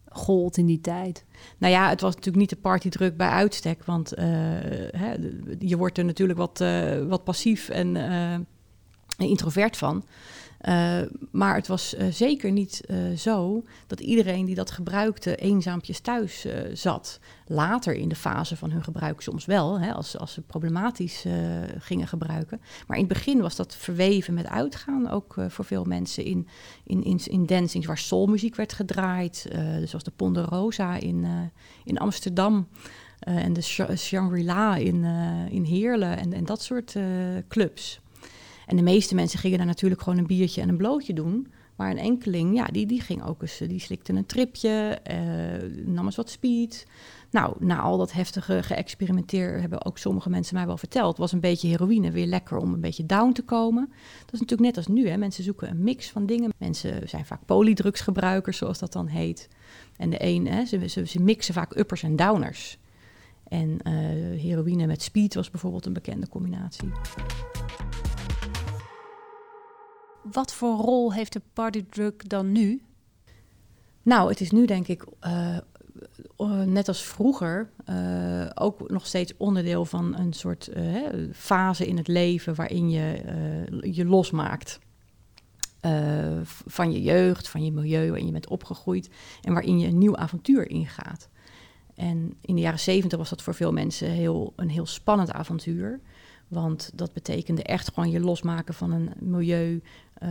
gold 0.10 0.58
in 0.58 0.66
die 0.66 0.82
tijd. 0.82 1.26
Nou 1.58 1.74
ja, 1.74 1.90
het 1.90 2.02
was 2.02 2.12
natuurlijk 2.16 2.38
niet 2.38 2.50
de 2.50 2.56
partydruk 2.56 3.18
bij 3.18 3.30
uitstek, 3.30 3.84
want 3.84 4.18
uh, 4.18 4.26
hè, 4.92 5.14
je 5.60 5.78
wordt 5.78 5.98
er 5.98 6.06
natuurlijk 6.06 6.40
wat, 6.40 6.62
uh, 6.62 7.06
wat 7.08 7.24
passief 7.24 7.70
en 7.70 7.96
uh, 7.96 9.30
introvert 9.30 9.78
van. 9.78 10.04
Uh, 10.62 11.00
maar 11.32 11.56
het 11.56 11.68
was 11.68 11.94
uh, 11.94 12.08
zeker 12.12 12.52
niet 12.52 12.82
uh, 12.88 13.18
zo 13.18 13.64
dat 13.88 14.00
iedereen 14.00 14.46
die 14.46 14.56
dat 14.56 14.72
gebruikte 14.72 15.36
eenzaampjes 15.36 16.00
thuis 16.00 16.46
zat. 16.74 17.20
Later 17.46 17.94
in 17.94 18.10
de 18.10 18.16
fase 18.16 18.56
van 18.56 18.72
hun 18.72 18.84
gebruik 18.84 19.22
soms 19.22 19.46
wel, 19.46 19.80
hè, 19.80 19.94
als, 19.94 20.18
als 20.18 20.34
ze 20.34 20.42
problematisch 20.42 21.26
gingen 21.80 22.08
gebruiken. 22.08 22.62
Maar 22.88 22.98
in 22.98 23.04
het 23.04 23.14
begin 23.14 23.42
was 23.42 23.56
dat 23.56 23.76
verweven 23.76 24.34
met 24.34 24.48
uitgaan, 24.48 25.10
ook 25.10 25.36
voor 25.48 25.66
veel 25.66 25.84
mensen 25.84 26.24
in, 26.24 26.48
in, 26.84 27.04
in, 27.04 27.20
in 27.24 27.46
dancings 27.46 27.88
waar 27.88 27.98
soulmuziek 27.98 28.56
werd 28.56 28.74
gedraaid. 28.74 29.48
dus 29.80 29.90
zoals 29.90 30.04
de 30.04 30.12
Ponderosa 30.16 30.96
in, 30.96 31.26
in 31.84 31.98
Amsterdam. 31.98 32.68
en 33.20 33.54
de 33.54 33.62
Shangri-La 33.96 34.76
in, 34.76 35.04
in 35.50 35.64
Heerlen 35.64 36.18
en, 36.18 36.34
en 36.34 36.46
dat 36.46 36.62
soort 36.62 36.96
clubs. 37.48 38.00
En 38.68 38.76
de 38.76 38.82
meeste 38.82 39.16
mensen 39.16 39.40
gingen 39.40 39.58
daar 39.58 39.68
natuurlijk 39.68 40.02
gewoon 40.02 40.20
een 40.20 40.28
biertje 40.28 40.62
en 40.62 40.70
een 40.70 40.78
blootje 40.78 41.14
doen. 41.14 41.48
Maar 41.76 41.92
een 41.92 41.98
enkeling, 41.98 42.56
ja, 42.56 42.66
die, 42.66 42.86
die 42.86 43.02
ging 43.02 43.24
ook 43.24 43.42
eens, 43.42 43.58
die 43.58 43.80
slikte 43.80 44.14
een 44.14 44.26
tripje, 44.26 45.00
uh, 45.12 45.86
nam 45.86 46.06
eens 46.06 46.16
wat 46.16 46.30
speed. 46.30 46.88
Nou, 47.32 47.56
na 47.60 47.80
al 47.80 47.98
dat 47.98 48.12
heftige 48.12 48.64
geëxperimenteer 48.64 49.60
hebben 49.60 49.86
ook 49.86 49.98
sommige 49.98 50.30
mensen 50.30 50.56
mij 50.56 50.66
wel 50.66 50.78
verteld. 50.78 51.18
Was 51.18 51.32
een 51.32 51.40
beetje 51.40 51.68
heroïne 51.68 52.12
weer 52.12 52.26
lekker 52.26 52.58
om 52.58 52.74
een 52.74 52.82
beetje 52.82 53.06
down 53.06 53.32
te 53.32 53.44
komen. 53.44 53.88
Dat 54.26 54.34
is 54.34 54.40
natuurlijk 54.40 54.70
net 54.70 54.78
als 54.78 54.88
nu, 54.88 55.10
hè. 55.10 55.18
Mensen 55.18 55.44
zoeken 55.44 55.70
een 55.70 55.84
mix 55.84 56.10
van 56.10 56.26
dingen. 56.26 56.54
Mensen 56.58 57.10
zijn 57.10 57.26
vaak 57.26 57.46
polydrugsgebruikers, 57.46 58.58
zoals 58.58 58.80
dat 58.80 58.94
dan 58.94 59.08
heet. 59.08 59.48
En 59.98 60.10
de 60.10 60.24
een, 60.24 60.48
hè, 60.48 60.66
ze, 60.66 60.88
ze, 60.88 61.06
ze 61.06 61.22
mixen 61.22 61.54
vaak 61.54 61.76
uppers 61.76 62.04
en 62.04 62.16
downers. 62.16 62.78
En 63.48 63.70
uh, 63.70 63.94
heroïne 64.42 64.86
met 64.86 65.02
speed 65.02 65.34
was 65.34 65.50
bijvoorbeeld 65.50 65.86
een 65.86 65.94
bekende 65.94 66.30
combinatie. 66.30 66.90
Wat 70.32 70.54
voor 70.54 70.76
rol 70.76 71.14
heeft 71.14 71.34
de 71.34 71.42
partydrug 71.54 72.14
dan 72.18 72.52
nu? 72.52 72.82
Nou, 74.02 74.30
het 74.30 74.42
is 74.42 74.52
nu 74.52 74.66
denk 74.66 74.88
ik, 74.88 75.06
uh, 75.22 75.58
net 76.66 76.88
als 76.88 77.04
vroeger, 77.04 77.70
uh, 77.90 78.50
ook 78.54 78.90
nog 78.90 79.06
steeds 79.06 79.34
onderdeel 79.38 79.86
van 79.86 80.16
een 80.16 80.34
soort 80.34 80.70
fase 81.34 81.88
in 81.88 81.98
het 81.98 82.08
leven 82.08 82.56
waarin 82.56 82.90
je 82.90 83.24
je 83.82 84.06
losmaakt. 84.06 84.80
van 86.66 86.92
je 86.92 87.02
jeugd, 87.02 87.50
van 87.50 87.66
je 87.66 87.72
milieu 87.72 88.08
waarin 88.08 88.26
je 88.26 88.32
bent 88.32 88.48
opgegroeid 88.48 89.10
en 89.42 89.54
waarin 89.54 89.80
je 89.80 89.88
een 89.88 89.98
nieuw 89.98 90.16
avontuur 90.16 90.70
ingaat. 90.70 91.30
En 91.98 92.38
in 92.42 92.56
de 92.56 92.62
jaren 92.62 92.80
zeventig 92.80 93.18
was 93.18 93.30
dat 93.30 93.42
voor 93.42 93.54
veel 93.54 93.72
mensen 93.72 94.10
heel, 94.10 94.54
een 94.56 94.70
heel 94.70 94.86
spannend 94.86 95.32
avontuur. 95.32 96.00
Want 96.48 96.90
dat 96.94 97.14
betekende 97.14 97.64
echt 97.64 97.94
gewoon 97.94 98.10
je 98.10 98.20
losmaken 98.20 98.74
van 98.74 98.92
een 98.92 99.12
milieu 99.20 99.82
uh, 100.24 100.30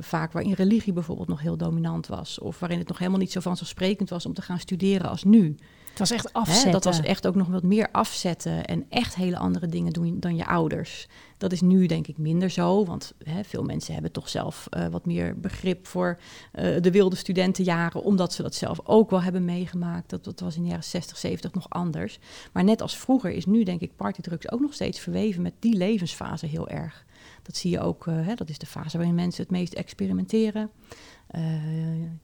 vaak 0.00 0.32
waarin 0.32 0.52
religie 0.52 0.92
bijvoorbeeld 0.92 1.28
nog 1.28 1.40
heel 1.40 1.56
dominant 1.56 2.06
was. 2.06 2.38
Of 2.38 2.58
waarin 2.58 2.78
het 2.78 2.88
nog 2.88 2.98
helemaal 2.98 3.20
niet 3.20 3.32
zo 3.32 3.40
vanzelfsprekend 3.40 4.10
was 4.10 4.26
om 4.26 4.34
te 4.34 4.42
gaan 4.42 4.58
studeren 4.58 5.08
als 5.08 5.24
nu. 5.24 5.56
Het 5.98 6.08
was 6.08 6.18
echt 6.18 6.32
afzetten. 6.32 6.66
Hè, 6.66 6.72
dat 6.72 6.84
was 6.84 7.00
echt 7.00 7.26
ook 7.26 7.34
nog 7.34 7.48
wat 7.48 7.62
meer 7.62 7.88
afzetten 7.92 8.64
en 8.64 8.86
echt 8.88 9.14
hele 9.14 9.36
andere 9.36 9.66
dingen 9.66 9.92
doen 9.92 10.20
dan 10.20 10.36
je 10.36 10.46
ouders. 10.46 11.08
Dat 11.36 11.52
is 11.52 11.60
nu 11.60 11.86
denk 11.86 12.06
ik 12.06 12.18
minder 12.18 12.50
zo, 12.50 12.84
want 12.84 13.14
hè, 13.24 13.44
veel 13.44 13.62
mensen 13.62 13.92
hebben 13.92 14.12
toch 14.12 14.28
zelf 14.28 14.66
uh, 14.70 14.86
wat 14.86 15.06
meer 15.06 15.40
begrip 15.40 15.86
voor 15.86 16.18
uh, 16.54 16.80
de 16.80 16.90
wilde 16.90 17.16
studentenjaren, 17.16 18.02
omdat 18.02 18.32
ze 18.32 18.42
dat 18.42 18.54
zelf 18.54 18.80
ook 18.84 19.10
wel 19.10 19.22
hebben 19.22 19.44
meegemaakt. 19.44 20.10
Dat, 20.10 20.24
dat 20.24 20.40
was 20.40 20.56
in 20.56 20.62
de 20.62 20.68
jaren 20.68 20.84
60, 20.84 21.16
70 21.16 21.52
nog 21.52 21.70
anders. 21.70 22.18
Maar 22.52 22.64
net 22.64 22.82
als 22.82 22.96
vroeger 22.96 23.30
is 23.30 23.46
nu 23.46 23.62
denk 23.62 23.80
ik 23.80 23.96
partydrugs 23.96 24.50
ook 24.50 24.60
nog 24.60 24.74
steeds 24.74 25.00
verweven 25.00 25.42
met 25.42 25.54
die 25.58 25.76
levensfase 25.76 26.46
heel 26.46 26.68
erg. 26.68 27.04
Dat 27.42 27.56
zie 27.56 27.70
je 27.70 27.80
ook, 27.80 28.06
uh, 28.06 28.26
hè, 28.26 28.34
dat 28.34 28.48
is 28.48 28.58
de 28.58 28.66
fase 28.66 28.96
waarin 28.96 29.14
mensen 29.14 29.42
het 29.42 29.52
meest 29.52 29.72
experimenteren. 29.72 30.70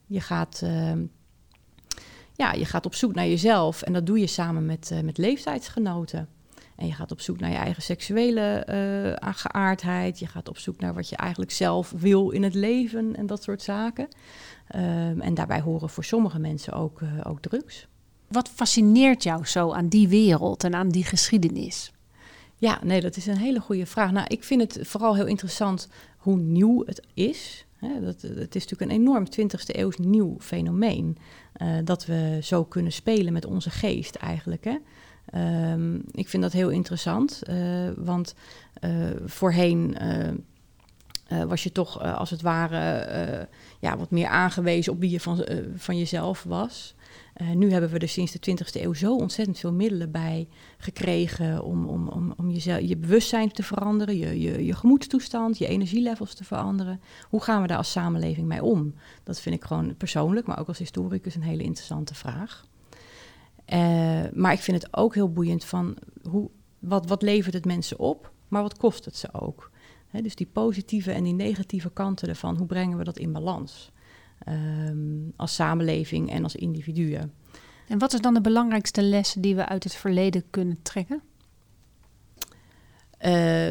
Je 0.07 0.21
gaat 0.21 0.61
ehm, 0.63 1.05
ja, 2.35 2.51
je 2.51 2.65
gaat 2.65 2.85
op 2.85 2.95
zoek 2.95 3.13
naar 3.13 3.27
jezelf 3.27 3.81
en 3.81 3.93
dat 3.93 4.05
doe 4.05 4.19
je 4.19 4.27
samen 4.27 4.65
met, 4.65 4.89
uh, 4.93 4.99
met 4.99 5.17
leeftijdsgenoten. 5.17 6.27
En 6.75 6.87
je 6.87 6.93
gaat 6.93 7.11
op 7.11 7.21
zoek 7.21 7.39
naar 7.39 7.49
je 7.49 7.55
eigen 7.55 7.83
seksuele 7.83 8.67
uh, 9.23 9.33
geaardheid. 9.33 10.19
Je 10.19 10.27
gaat 10.27 10.49
op 10.49 10.57
zoek 10.57 10.79
naar 10.79 10.93
wat 10.93 11.09
je 11.09 11.15
eigenlijk 11.15 11.51
zelf 11.51 11.93
wil 11.97 12.29
in 12.29 12.43
het 12.43 12.53
leven 12.53 13.15
en 13.15 13.25
dat 13.25 13.43
soort 13.43 13.61
zaken. 13.61 14.07
Um, 14.75 15.21
en 15.21 15.33
daarbij 15.33 15.61
horen 15.61 15.89
voor 15.89 16.03
sommige 16.03 16.39
mensen 16.39 16.73
ook, 16.73 17.01
uh, 17.01 17.09
ook 17.23 17.41
drugs. 17.41 17.87
Wat 18.27 18.49
fascineert 18.49 19.23
jou 19.23 19.45
zo 19.45 19.71
aan 19.71 19.87
die 19.87 20.07
wereld 20.07 20.63
en 20.63 20.75
aan 20.75 20.89
die 20.89 21.03
geschiedenis? 21.03 21.91
Ja, 22.55 22.79
nee, 22.83 23.01
dat 23.01 23.15
is 23.15 23.25
een 23.25 23.37
hele 23.37 23.59
goede 23.59 23.85
vraag. 23.85 24.11
Nou, 24.11 24.27
ik 24.27 24.43
vind 24.43 24.61
het 24.61 24.87
vooral 24.87 25.15
heel 25.15 25.25
interessant 25.25 25.87
hoe 26.17 26.37
nieuw 26.37 26.83
het 26.85 27.01
is. 27.13 27.65
Dat, 28.01 28.21
het 28.21 28.55
is 28.55 28.67
natuurlijk 28.67 28.91
een 28.91 28.99
enorm 28.99 29.25
20e 29.25 29.75
eeuws 29.75 29.97
nieuw 29.97 30.35
fenomeen. 30.39 31.17
Uh, 31.61 31.77
dat 31.83 32.05
we 32.05 32.39
zo 32.41 32.63
kunnen 32.63 32.91
spelen 32.91 33.33
met 33.33 33.45
onze 33.45 33.69
geest 33.69 34.15
eigenlijk. 34.15 34.63
Hè? 34.63 34.77
Um, 35.71 36.03
ik 36.11 36.29
vind 36.29 36.43
dat 36.43 36.51
heel 36.51 36.69
interessant, 36.69 37.41
uh, 37.49 37.89
want 37.95 38.35
voorheen 39.25 39.97
was 41.47 41.63
je 41.63 41.71
toch 41.71 42.01
als 42.01 42.29
het 42.29 42.41
ware 42.41 43.47
ja, 43.79 43.97
wat 43.97 44.11
meer 44.11 44.27
aangewezen 44.27 44.93
op 44.93 44.99
wie 44.99 45.09
je 45.09 45.19
van, 45.19 45.45
van 45.75 45.97
jezelf 45.97 46.43
was. 46.43 46.95
Uh, 47.41 47.51
nu 47.51 47.71
hebben 47.71 47.89
we 47.89 47.99
er 47.99 48.09
sinds 48.09 48.31
de 48.31 48.51
20e 48.51 48.81
eeuw 48.81 48.93
zo 48.93 49.15
ontzettend 49.15 49.59
veel 49.59 49.73
middelen 49.73 50.11
bij 50.11 50.47
gekregen 50.77 51.63
om, 51.63 51.87
om, 51.87 52.07
om, 52.07 52.33
om 52.37 52.49
jezelf, 52.49 52.81
je 52.81 52.97
bewustzijn 52.97 53.51
te 53.51 53.63
veranderen, 53.63 54.17
je, 54.17 54.39
je, 54.39 54.65
je 54.65 54.73
gemoedstoestand, 54.73 55.57
je 55.57 55.67
energielevels 55.67 56.33
te 56.33 56.43
veranderen. 56.43 57.01
Hoe 57.29 57.41
gaan 57.41 57.61
we 57.61 57.67
daar 57.67 57.77
als 57.77 57.91
samenleving 57.91 58.47
mee 58.47 58.63
om? 58.63 58.93
Dat 59.23 59.39
vind 59.39 59.55
ik 59.55 59.63
gewoon 59.63 59.95
persoonlijk, 59.97 60.47
maar 60.47 60.59
ook 60.59 60.67
als 60.67 60.77
historicus 60.77 61.35
een 61.35 61.41
hele 61.41 61.63
interessante 61.63 62.15
vraag. 62.15 62.65
Uh, 63.73 64.21
maar 64.33 64.53
ik 64.53 64.59
vind 64.59 64.81
het 64.81 64.97
ook 64.97 65.13
heel 65.13 65.31
boeiend 65.31 65.65
van 65.65 65.97
hoe, 66.29 66.49
wat, 66.79 67.07
wat 67.07 67.21
levert 67.21 67.53
het 67.53 67.65
mensen 67.65 67.99
op, 67.99 68.31
maar 68.47 68.61
wat 68.61 68.77
kost 68.77 69.05
het 69.05 69.15
ze 69.15 69.33
ook? 69.33 69.71
Dus 70.21 70.35
die 70.35 70.49
positieve 70.53 71.11
en 71.11 71.23
die 71.23 71.33
negatieve 71.33 71.91
kanten 71.91 72.29
ervan, 72.29 72.57
hoe 72.57 72.65
brengen 72.65 72.97
we 72.97 73.03
dat 73.03 73.17
in 73.17 73.31
balans? 73.31 73.91
Um, 74.49 75.33
als 75.35 75.55
samenleving 75.55 76.29
en 76.29 76.43
als 76.43 76.55
individuen. 76.55 77.33
En 77.87 77.99
wat 77.99 78.13
is 78.13 78.21
dan 78.21 78.33
de 78.33 78.41
belangrijkste 78.41 79.01
les 79.01 79.35
die 79.39 79.55
we 79.55 79.65
uit 79.65 79.83
het 79.83 79.95
verleden 79.95 80.43
kunnen 80.49 80.81
trekken? 80.81 81.21
Uh, 83.25 83.69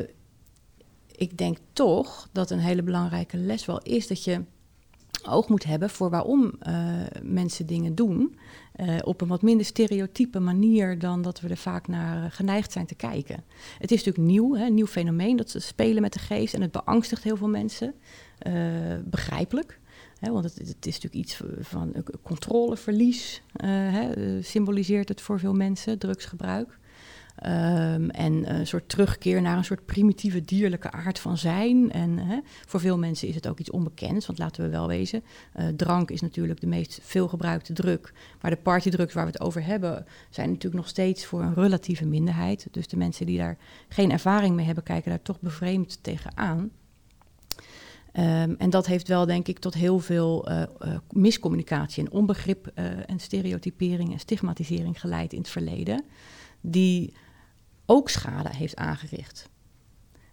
ik 1.17 1.39
denk 1.39 1.57
toch 1.73 2.29
dat 2.33 2.51
een 2.51 2.59
hele 2.59 2.83
belangrijke 2.83 3.37
les 3.37 3.67
wel 3.67 3.83
is 3.83 4.07
dat 4.07 4.25
je 4.25 4.45
oog 5.29 5.49
moet 5.49 5.65
hebben 5.65 5.91
voor 5.91 6.11
waarom 6.11 6.53
uh, 6.63 6.95
mensen 7.23 7.67
dingen 7.67 7.95
doen. 7.95 8.39
Uh, 8.77 8.99
op 9.03 9.21
een 9.21 9.29
wat 9.29 9.43
minder 9.43 9.67
stereotype 9.67 10.41
manier 10.41 10.99
dan 10.99 11.23
dat 11.23 11.41
we 11.41 11.49
er 11.49 11.57
vaak 11.57 11.89
naar 11.89 12.31
geneigd 12.31 12.73
zijn 12.73 12.87
te 12.87 12.95
kijken. 12.95 13.45
Het 13.79 13.91
is 13.91 14.05
natuurlijk 14.05 14.33
nieuw, 14.33 14.55
hè, 14.55 14.67
een 14.67 14.75
nieuw 14.75 14.87
fenomeen, 14.87 15.37
dat 15.37 15.51
ze 15.51 15.61
spelen 15.61 16.03
met 16.03 16.13
de 16.13 16.19
geest 16.19 16.55
en 16.55 16.61
het 16.61 16.73
beangstigt 16.73 17.23
heel 17.23 17.37
veel 17.37 17.49
mensen. 17.49 17.95
Uh, 18.47 18.53
begrijpelijk 19.05 19.81
want 20.31 20.45
het, 20.45 20.59
het, 20.59 20.87
is 20.87 21.01
natuurlijk 21.01 21.15
iets 21.15 21.41
van 21.61 21.95
controleverlies, 22.23 23.43
uh, 23.65 23.69
hè, 23.71 24.43
symboliseert 24.43 25.09
het 25.09 25.21
voor 25.21 25.39
veel 25.39 25.55
mensen, 25.55 25.99
drugsgebruik. 25.99 26.81
Um, 27.47 28.11
en 28.11 28.55
een 28.55 28.67
soort 28.67 28.89
terugkeer 28.89 29.43
naar 29.43 29.57
een 29.57 29.65
soort 29.65 29.87
primitieve 29.87 30.45
dierlijke 30.45 30.91
aard 30.91 31.19
van 31.19 31.39
zijn. 31.39 31.93
En 31.93 32.43
voor 32.67 32.81
veel 32.81 32.99
mensen 32.99 33.29
is 33.29 33.35
het 33.35 33.49
ook 33.49 33.59
iets 33.59 33.71
onbekends, 33.71 34.27
want 34.27 34.39
laten 34.39 34.65
we 34.65 34.71
wel 34.71 34.87
wezen, 34.87 35.23
uh, 35.57 35.69
drank 35.69 36.11
is 36.11 36.21
natuurlijk 36.21 36.61
de 36.61 36.67
meest 36.67 37.01
veelgebruikte 37.03 37.73
druk. 37.73 38.13
Maar 38.41 38.51
de 38.51 38.57
partydrugs 38.57 39.15
waar 39.15 39.25
we 39.25 39.31
het 39.31 39.41
over 39.41 39.65
hebben, 39.65 40.07
zijn 40.31 40.49
natuurlijk 40.49 40.83
nog 40.83 40.89
steeds 40.89 41.25
voor 41.25 41.43
een 41.43 41.55
relatieve 41.55 42.07
minderheid. 42.07 42.67
Dus 42.71 42.89
de 42.89 42.97
mensen 42.97 43.27
die 43.27 43.39
daar 43.39 43.59
geen 43.89 44.11
ervaring 44.11 44.55
mee 44.55 44.67
hebben, 44.67 44.85
kijken 44.85 45.11
daar 45.11 45.23
toch 45.23 45.41
bevreemd 45.41 45.99
tegenaan. 46.03 46.71
Um, 48.19 48.55
en 48.59 48.71
dat 48.71 48.87
heeft 48.87 49.09
wel, 49.09 49.27
denk 49.27 49.49
ik, 49.49 49.59
tot 49.59 49.75
heel 49.75 49.99
veel 49.99 50.51
uh, 50.51 50.63
uh, 50.81 50.97
miscommunicatie 51.11 52.05
en 52.05 52.13
onbegrip 52.13 52.71
uh, 52.75 53.11
en 53.11 53.19
stereotypering 53.19 54.13
en 54.13 54.19
stigmatisering 54.19 55.01
geleid 55.01 55.33
in 55.33 55.39
het 55.39 55.49
verleden, 55.49 56.05
die 56.61 57.15
ook 57.87 58.09
schade 58.09 58.57
heeft 58.57 58.77
aangericht. 58.77 59.49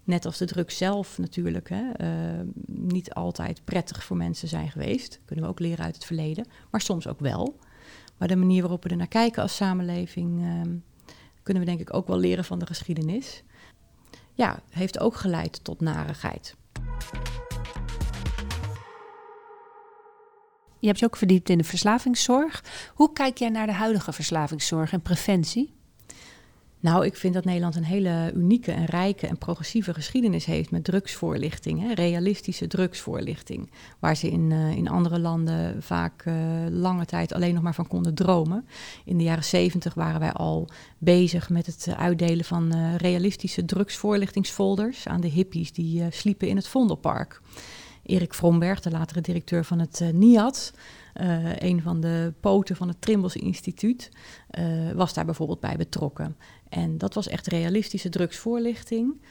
Net 0.03 0.25
als 0.25 0.38
de 0.38 0.45
druk 0.45 0.71
zelf 0.71 1.17
natuurlijk 1.17 1.69
hè, 1.69 1.91
ehm, 1.91 2.45
niet 2.65 3.13
altijd 3.13 3.62
prettig 3.63 4.03
voor 4.03 4.17
mensen 4.17 4.48
zijn 4.48 4.71
geweest. 4.71 5.19
Kunnen 5.25 5.45
we 5.45 5.51
ook 5.51 5.59
leren 5.59 5.86
uit 5.86 5.95
het 5.95 6.05
verleden, 6.05 6.48
maar 6.71 6.81
soms 6.81 7.07
ook 7.07 7.19
wel. 7.19 7.59
Maar 8.17 8.27
de 8.27 8.36
manier 8.36 8.62
waarop 8.62 8.83
we 8.83 8.89
er 8.89 8.98
naar 8.98 9.07
kijken 9.07 9.41
als 9.41 9.55
samenleving, 9.55 10.41
ehm, 10.41 10.75
kunnen 11.43 11.63
we 11.63 11.69
denk 11.69 11.81
ik 11.81 11.93
ook 11.93 12.07
wel 12.07 12.17
leren 12.17 12.45
van 12.45 12.59
de 12.59 12.65
geschiedenis. 12.65 13.43
Ja, 14.33 14.59
heeft 14.69 15.00
ook 15.00 15.15
geleid 15.15 15.63
tot 15.63 15.81
narigheid. 15.81 16.55
Je 20.79 20.88
hebt 20.88 21.00
je 21.00 21.05
ook 21.05 21.17
verdiept 21.17 21.50
in 21.50 21.57
de 21.57 21.63
verslavingszorg. 21.63 22.63
Hoe 22.93 23.13
kijk 23.13 23.38
jij 23.38 23.50
naar 23.50 23.67
de 23.67 23.74
huidige 23.74 24.13
verslavingszorg 24.13 24.91
en 24.91 25.01
preventie? 25.01 25.77
Nou, 26.81 27.05
ik 27.05 27.15
vind 27.15 27.33
dat 27.33 27.45
Nederland 27.45 27.75
een 27.75 27.83
hele 27.83 28.31
unieke 28.36 28.71
en 28.71 28.86
rijke 28.86 29.27
en 29.27 29.38
progressieve 29.38 29.93
geschiedenis 29.93 30.45
heeft 30.45 30.71
met 30.71 30.83
drugsvoorlichting, 30.83 31.81
hè, 31.81 31.93
realistische 31.93 32.67
drugsvoorlichting, 32.67 33.71
waar 34.00 34.15
ze 34.15 34.29
in, 34.29 34.51
uh, 34.51 34.71
in 34.71 34.89
andere 34.89 35.19
landen 35.19 35.83
vaak 35.83 36.25
uh, 36.25 36.33
lange 36.69 37.05
tijd 37.05 37.33
alleen 37.33 37.53
nog 37.53 37.63
maar 37.63 37.75
van 37.75 37.88
konden 37.88 38.13
dromen. 38.13 38.65
In 39.05 39.17
de 39.17 39.24
jaren 39.24 39.43
zeventig 39.43 39.93
waren 39.93 40.19
wij 40.19 40.31
al 40.31 40.69
bezig 40.98 41.50
met 41.50 41.65
het 41.65 41.88
uitdelen 41.98 42.45
van 42.45 42.75
uh, 42.75 42.95
realistische 42.95 43.65
drugsvoorlichtingsfolders 43.65 45.07
aan 45.07 45.21
de 45.21 45.27
hippies 45.27 45.74
die 45.74 46.03
sliepen 46.09 46.48
in 46.48 46.55
het 46.55 46.67
Vondelpark. 46.67 47.41
Erik 48.10 48.34
Vromberg, 48.34 48.80
de 48.80 48.92
latere 48.92 49.22
directeur 49.22 49.66
van 49.66 49.80
het 49.80 50.04
NIAD, 50.13 50.74
uh, 51.22 51.56
een 51.56 51.82
van 51.82 52.00
de 52.00 52.34
poten 52.39 52.75
van 52.75 52.88
het 52.88 53.01
Trimbos 53.01 53.36
Instituut, 53.36 54.10
uh, 54.60 54.92
was 54.92 55.13
daar 55.13 55.25
bijvoorbeeld 55.25 55.60
bij 55.60 55.75
betrokken. 55.78 56.38
En 56.70 56.98
dat 56.98 57.13
was 57.13 57.28
echt 57.28 57.48
realistische 57.48 58.10
drugsvoorlichting 58.10 59.22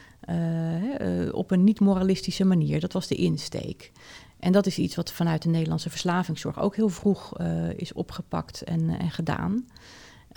op 1.33 1.51
een 1.51 1.65
niet-moralistische 1.65 2.45
manier. 2.45 2.81
Dat 2.81 2.93
was 2.93 3.07
de 3.07 3.15
insteek. 3.15 3.93
En 4.41 4.53
dat 4.53 4.67
is 4.67 4.79
iets 4.79 4.95
wat 4.95 5.13
vanuit 5.13 5.43
de 5.43 5.49
Nederlandse 5.49 5.91
verslavingszorg 5.91 6.61
ook 6.61 6.77
heel 6.77 6.89
vroeg 6.89 7.39
is 7.77 7.93
opgepakt 7.93 8.63
en, 8.63 8.89
en 8.89 9.11
gedaan. 9.11 9.67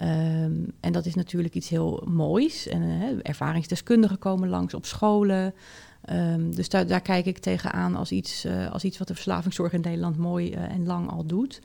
Um, 0.01 0.74
en 0.79 0.91
dat 0.91 1.05
is 1.05 1.15
natuurlijk 1.15 1.55
iets 1.55 1.69
heel 1.69 2.07
moois. 2.10 2.67
En 2.67 2.81
ervaringsdeskundigen 3.21 4.19
komen 4.19 4.50
langs 4.50 4.74
op 4.74 4.86
scholen. 4.86 5.53
Um, 6.10 6.55
dus 6.55 6.70
daar, 6.70 7.01
kijk 7.01 7.25
ik 7.25 7.38
tegenaan 7.38 7.96
als 7.96 8.12
iets, 8.12 8.46
uh, 8.46 8.72
als 8.72 8.84
iets 8.84 8.98
wat 8.98 9.08
de 9.08 9.13
verslavingszorg 9.13 9.74
in 9.74 9.81
Nederland 9.81 10.17
mooi 10.17 10.51
uh, 10.51 10.62
en 10.62 10.86
lang 10.86 11.10
al 11.10 11.25
doet. 11.25 11.62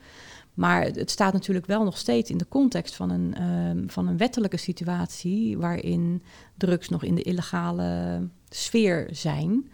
Maar 0.53 0.83
het 0.83 1.11
staat 1.11 1.33
natuurlijk 1.33 1.65
wel 1.65 1.83
nog 1.83 1.97
steeds 1.97 2.29
in 2.29 2.37
de 2.37 2.47
context 2.47 2.95
van 2.95 3.09
een, 3.09 3.43
um, 3.43 3.89
van 3.89 4.07
een 4.07 4.17
wettelijke 4.17 4.57
situatie 4.57 5.57
waarin 5.57 6.23
drugs 6.55 6.89
nog 6.89 7.03
in 7.03 7.15
de 7.15 7.21
illegale 7.21 8.21
sfeer 8.49 9.07
zijn. 9.11 9.69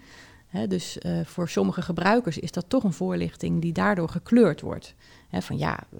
Dus 0.68 0.98
uh, 1.02 1.20
voor 1.26 1.50
sommige 1.50 1.82
gebruikers 1.82 2.38
is 2.38 2.52
dat 2.52 2.70
toch 2.70 2.84
een 2.84 2.94
voorlichting 2.94 3.62
die 3.62 3.74
daardoor 3.74 4.10
gekleurd 4.10 4.62
wordt 4.62 4.96
van 5.42 5.58
ja, 5.58 5.84
uh, 5.94 6.00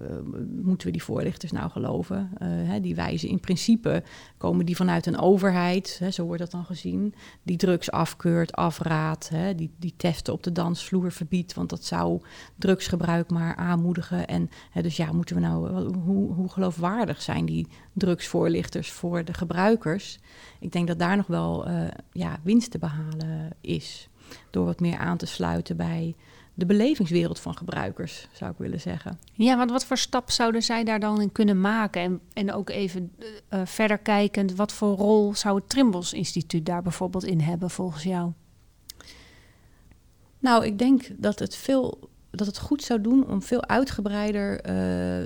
moeten 0.62 0.86
we 0.86 0.92
die 0.92 1.02
voorlichters 1.02 1.52
nou 1.52 1.70
geloven? 1.70 2.30
Uh, 2.42 2.72
die 2.82 2.94
wijzen 2.94 3.28
in 3.28 3.40
principe, 3.40 4.02
komen 4.36 4.66
die 4.66 4.76
vanuit 4.76 5.06
een 5.06 5.18
overheid, 5.18 6.00
zo 6.10 6.24
wordt 6.24 6.40
dat 6.40 6.50
dan 6.50 6.64
gezien, 6.64 7.14
die 7.42 7.56
drugs 7.56 7.90
afkeurt, 7.90 8.52
afraadt, 8.52 9.30
die, 9.56 9.70
die 9.78 9.94
testen 9.96 10.32
op 10.32 10.42
de 10.42 10.52
dansvloer 10.52 11.12
verbiedt, 11.12 11.54
want 11.54 11.70
dat 11.70 11.84
zou 11.84 12.22
drugsgebruik 12.56 13.30
maar 13.30 13.56
aanmoedigen. 13.56 14.26
En 14.26 14.50
dus 14.82 14.96
ja, 14.96 15.12
moeten 15.12 15.34
we 15.36 15.42
nou, 15.42 15.94
hoe, 15.94 16.32
hoe 16.32 16.48
geloofwaardig 16.48 17.22
zijn 17.22 17.46
die 17.46 17.68
drugsvoorlichters 17.92 18.90
voor 18.90 19.24
de 19.24 19.34
gebruikers? 19.34 20.18
Ik 20.60 20.72
denk 20.72 20.88
dat 20.88 20.98
daar 20.98 21.16
nog 21.16 21.26
wel 21.26 21.68
ja, 22.12 22.38
winst 22.42 22.70
te 22.70 22.78
behalen 22.78 23.50
is, 23.60 24.08
door 24.50 24.64
wat 24.64 24.80
meer 24.80 24.98
aan 24.98 25.16
te 25.16 25.26
sluiten 25.26 25.76
bij 25.76 26.14
de 26.54 26.66
belevingswereld 26.66 27.40
van 27.40 27.56
gebruikers, 27.56 28.28
zou 28.32 28.50
ik 28.50 28.58
willen 28.58 28.80
zeggen. 28.80 29.18
Ja, 29.32 29.56
want 29.56 29.70
wat 29.70 29.84
voor 29.84 29.98
stap 29.98 30.30
zouden 30.30 30.62
zij 30.62 30.84
daar 30.84 31.00
dan 31.00 31.20
in 31.20 31.32
kunnen 31.32 31.60
maken? 31.60 32.02
En, 32.02 32.20
en 32.32 32.52
ook 32.52 32.70
even 32.70 33.12
uh, 33.18 33.60
verder 33.64 33.98
kijkend, 33.98 34.54
wat 34.54 34.72
voor 34.72 34.96
rol 34.96 35.34
zou 35.34 35.56
het 35.56 35.68
Trimbos 35.68 36.12
Instituut 36.12 36.66
daar 36.66 36.82
bijvoorbeeld 36.82 37.24
in 37.24 37.40
hebben 37.40 37.70
volgens 37.70 38.02
jou? 38.02 38.32
Nou, 40.38 40.64
ik 40.64 40.78
denk 40.78 41.10
dat 41.16 41.38
het, 41.38 41.56
veel, 41.56 42.10
dat 42.30 42.46
het 42.46 42.58
goed 42.58 42.82
zou 42.82 43.00
doen 43.00 43.28
om 43.28 43.42
veel 43.42 43.66
uitgebreider 43.66 44.52
uh, 44.56 44.70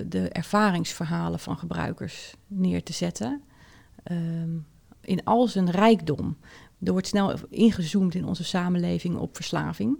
de 0.07 0.29
ervaringsverhalen 0.29 1.39
van 1.39 1.59
gebruikers 1.59 2.35
neer 2.47 2.83
te 2.83 2.93
zetten. 2.93 3.43
Um, 4.11 4.67
in 5.01 5.25
al 5.25 5.47
zijn 5.47 5.71
rijkdom. 5.71 6.37
Er 6.83 6.93
wordt 6.93 7.07
snel 7.07 7.35
ingezoomd 7.49 8.15
in 8.15 8.27
onze 8.27 8.45
samenleving 8.45 9.17
op 9.17 9.35
verslaving. 9.35 9.97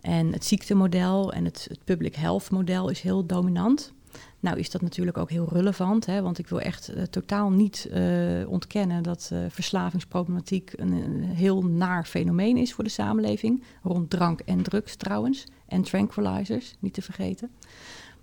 En 0.00 0.32
het 0.32 0.44
ziektemodel 0.44 1.32
en 1.32 1.44
het, 1.44 1.66
het 1.68 1.84
public 1.84 2.14
health 2.14 2.50
model 2.50 2.88
is 2.88 3.00
heel 3.00 3.26
dominant. 3.26 3.92
Nou 4.40 4.58
is 4.58 4.70
dat 4.70 4.80
natuurlijk 4.82 5.18
ook 5.18 5.30
heel 5.30 5.48
relevant, 5.52 6.06
hè, 6.06 6.22
want 6.22 6.38
ik 6.38 6.48
wil 6.48 6.60
echt 6.60 6.90
uh, 6.90 7.02
totaal 7.02 7.50
niet 7.50 7.88
uh, 7.90 8.48
ontkennen 8.48 9.02
dat 9.02 9.30
uh, 9.32 9.38
verslavingsproblematiek 9.48 10.72
een, 10.76 11.22
heel 11.22 11.62
naar 11.64 12.04
fenomeen 12.04 12.56
is 12.56 12.72
voor 12.72 12.84
de 12.84 12.90
samenleving. 12.90 13.62
Rond 13.82 14.10
drank 14.10 14.40
en 14.40 14.62
drugs 14.62 14.96
trouwens, 14.96 15.44
en 15.66 15.82
tranquilizers, 15.82 16.74
niet 16.78 16.94
te 16.94 17.02
vergeten. 17.02 17.50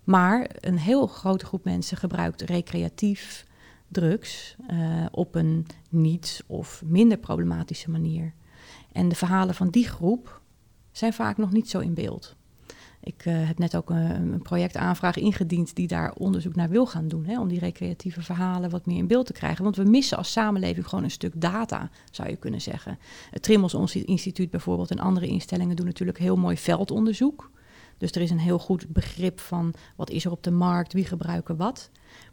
Maar 0.03 0.49
een 0.59 0.77
heel 0.77 1.07
grote 1.07 1.45
groep 1.45 1.63
mensen 1.63 1.97
gebruikt 1.97 2.41
recreatief 2.41 3.45
drugs 3.95 4.55
op 5.11 5.35
een 5.35 5.65
niet 5.89 6.43
of 6.47 6.83
minder 6.85 7.17
problematische 7.17 7.89
manier. 7.89 8.33
En 8.91 9.09
de 9.09 9.15
verhalen 9.15 9.55
van 9.55 9.69
die 9.69 9.87
groep, 9.87 10.41
zijn 10.91 11.13
vaak 11.13 11.37
nog 11.37 11.51
niet 11.51 11.69
zo 11.69 11.79
in 11.79 11.93
beeld. 11.93 12.35
Ik 13.05 13.25
uh, 13.25 13.47
heb 13.47 13.57
net 13.57 13.75
ook 13.75 13.89
een, 13.89 14.33
een, 14.33 14.41
projectaanvraag 14.41 15.17
ingediend 15.17 15.75
die 15.75 15.87
daar 15.87 16.13
onderzoek 16.13 16.55
naar 16.55 16.69
wil 16.69 16.85
gaan 16.85 17.07
doen. 17.07 17.25
Hè, 17.25 17.39
om 17.39 17.47
die 17.47 17.59
recreatieve 17.59 18.21
verhalen 18.21 18.69
wat 18.69 18.85
meer 18.85 18.97
in 18.97 19.07
beeld 19.07 19.25
te 19.25 19.33
krijgen. 19.33 19.63
Want 19.63 19.75
we 19.75 19.83
missen 19.83 20.17
als 20.17 20.31
samenleving 20.31 20.87
gewoon 20.87 21.03
een 21.03 21.11
stuk 21.11 21.41
data, 21.41 21.89
zou 22.11 22.29
je 22.29 22.35
kunnen 22.35 22.61
zeggen. 22.61 22.97
Het 23.31 23.43
Trimmels 23.43 23.93
Instituut 23.93 24.49
bijvoorbeeld 24.49 24.91
en 24.91 24.99
andere 24.99 25.27
instellingen 25.27 25.75
doen 25.75 25.85
natuurlijk 25.85 26.19
heel 26.19 26.37
mooi 26.37 26.57
veldonderzoek. 26.57 27.51
Dus 27.97 28.11
er 28.11 28.21
is 28.21 28.29
een 28.29 28.39
heel 28.39 28.59
goed 28.59 28.87
begrip 28.87 29.39
van 29.39 29.73
wat 29.95 30.09
is 30.09 30.25
er 30.25 30.31
op 30.31 30.43
de 30.43 30.51
markt, 30.51 30.93
wie 30.93 31.05
gebruiken 31.05 31.55
wat. 31.55 31.89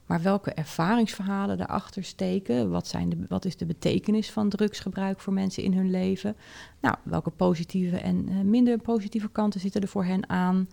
Maar 0.06 0.22
welke 0.22 0.52
ervaringsverhalen 0.52 1.58
daarachter 1.58 2.04
steken? 2.04 2.70
Wat, 2.70 2.86
zijn 2.86 3.08
de, 3.08 3.16
wat 3.28 3.44
is 3.44 3.56
de 3.56 3.66
betekenis 3.66 4.30
van 4.30 4.48
drugsgebruik 4.48 5.20
voor 5.20 5.32
mensen 5.32 5.62
in 5.62 5.72
hun 5.72 5.90
leven? 5.90 6.36
Nou, 6.80 6.96
welke 7.02 7.30
positieve 7.30 7.96
en 7.96 8.28
uh, 8.28 8.40
minder 8.40 8.78
positieve 8.78 9.28
kanten 9.28 9.60
zitten 9.60 9.80
er 9.80 9.88
voor 9.88 10.04
hen 10.04 10.28
aan? 10.28 10.68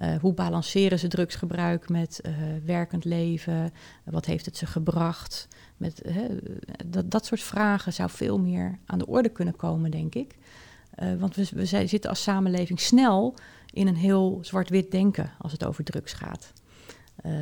Uh, 0.00 0.16
hoe 0.16 0.34
balanceren 0.34 0.98
ze 0.98 1.08
drugsgebruik 1.08 1.88
met 1.88 2.20
uh, 2.26 2.32
werkend 2.64 3.04
leven? 3.04 3.72
wat 4.04 4.26
heeft 4.26 4.44
het 4.44 4.56
ze 4.56 4.66
gebracht? 4.66 5.48
Met, 5.76 6.02
dat, 6.86 7.10
dat 7.10 7.26
soort 7.26 7.42
vragen 7.42 7.92
zou 7.92 8.10
veel 8.10 8.38
meer 8.38 8.78
aan 8.86 8.98
de 8.98 9.06
orde 9.06 9.28
kunnen 9.28 9.56
komen, 9.56 9.90
denk 9.90 10.14
ik. 10.14 10.34
want 11.18 11.36
we, 11.36 11.48
we 11.54 11.64
zitten 11.64 12.10
als 12.10 12.22
samenleving 12.22 12.80
snel 12.80 13.34
in 13.78 13.86
een 13.86 13.96
heel 13.96 14.38
zwart-wit 14.42 14.90
denken 14.90 15.30
als 15.38 15.52
het 15.52 15.64
over 15.64 15.84
drugs 15.84 16.12
gaat. 16.12 16.52
Uh, 17.26 17.32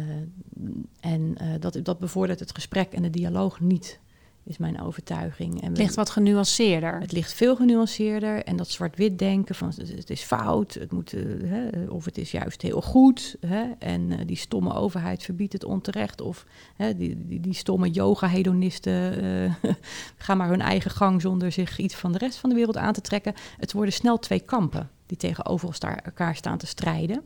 en 1.01 1.35
uh, 1.42 1.49
dat, 1.61 1.79
dat 1.83 1.99
bevordert 1.99 2.40
het 2.40 2.55
gesprek 2.55 2.92
en 2.92 3.03
de 3.03 3.11
dialoog 3.11 3.61
niet, 3.61 4.01
is 4.44 4.59
mijn 4.59 4.81
overtuiging. 4.81 5.62
En 5.62 5.68
het 5.68 5.79
ligt 5.79 5.94
wat 5.94 6.11
genuanceerder. 6.11 7.01
Het 7.01 7.12
ligt 7.12 7.33
veel 7.33 7.57
genuanceerder. 7.57 8.44
En 8.44 8.57
dat 8.57 8.68
zwart-wit 8.68 9.18
denken 9.18 9.55
van 9.55 9.72
het 9.77 10.11
is 10.11 10.22
fout, 10.22 10.75
het 10.75 10.92
moet, 10.92 11.12
uh, 11.12 11.51
hè, 11.51 11.87
of 11.88 12.05
het 12.05 12.18
is 12.18 12.31
juist 12.31 12.62
heel 12.62 12.83
goed. 12.83 13.37
Hè, 13.46 13.64
en 13.79 14.27
die 14.27 14.37
stomme 14.37 14.75
overheid 14.75 15.22
verbiedt 15.22 15.53
het 15.53 15.64
onterecht. 15.64 16.20
Of 16.20 16.46
hè, 16.77 16.96
die, 16.96 17.27
die, 17.27 17.40
die, 17.40 17.55
stomme 17.55 17.90
yoga-hedonisten 17.90 19.57
gaan 20.16 20.37
maar 20.37 20.49
hun 20.49 20.61
eigen 20.61 20.90
gang 20.90 21.20
zonder 21.20 21.53
zich 21.53 21.79
iets 21.79 21.94
van 21.94 22.12
de 22.12 22.18
rest 22.18 22.38
van 22.38 22.51
de 22.51 22.57
wereld 22.57 22.77
aan 22.77 22.92
te 22.92 23.01
trekken. 23.01 23.35
Het 23.57 23.72
worden 23.72 23.92
snel 23.92 24.18
twee 24.18 24.40
kampen 24.40 24.90
die 25.06 25.16
tegenover 25.16 25.76
elkaar 26.04 26.36
staan 26.36 26.58
te 26.58 26.66
strijden. 26.66 27.22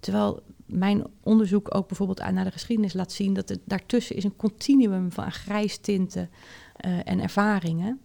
Terwijl 0.00 0.42
mijn 0.66 1.04
onderzoek 1.22 1.74
ook 1.74 1.86
bijvoorbeeld 1.86 2.32
naar 2.32 2.44
de 2.44 2.50
geschiedenis 2.50 2.92
laat 2.92 3.12
zien 3.12 3.34
dat 3.34 3.48
het 3.48 3.60
daartussen 3.64 4.16
is 4.16 4.24
een 4.24 4.36
continuum 4.36 5.12
van 5.12 5.32
grijstinten 5.32 6.30
uh, 6.86 6.98
en 7.04 7.20
ervaringen. 7.20 8.00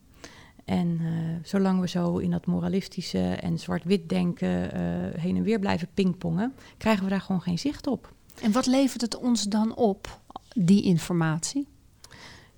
En 0.66 1.00
uh, 1.02 1.10
zolang 1.44 1.80
we 1.80 1.88
zo 1.88 2.18
in 2.18 2.32
dat 2.32 2.46
moralistische 2.46 3.20
en 3.20 3.60
zwart-wit 3.60 4.10
denken 4.10 4.50
uh, 4.50 5.22
heen 5.22 5.36
en 5.36 5.44
weer 5.44 5.60
blijven 5.60 5.88
pingpongen, 5.94 6.54
krijgen 6.78 7.04
we 7.04 7.10
daar 7.10 7.22
gewoon 7.22 7.42
geen 7.42 7.60
zicht 7.60 7.88
op. 7.88 8.14
En 8.42 8.52
wat 8.52 8.66
levert 8.66 9.02
het 9.02 9.18
ons 9.18 9.44
dan 9.44 9.76
op, 9.76 10.20
die 10.56 10.84
informatie? 10.84 11.68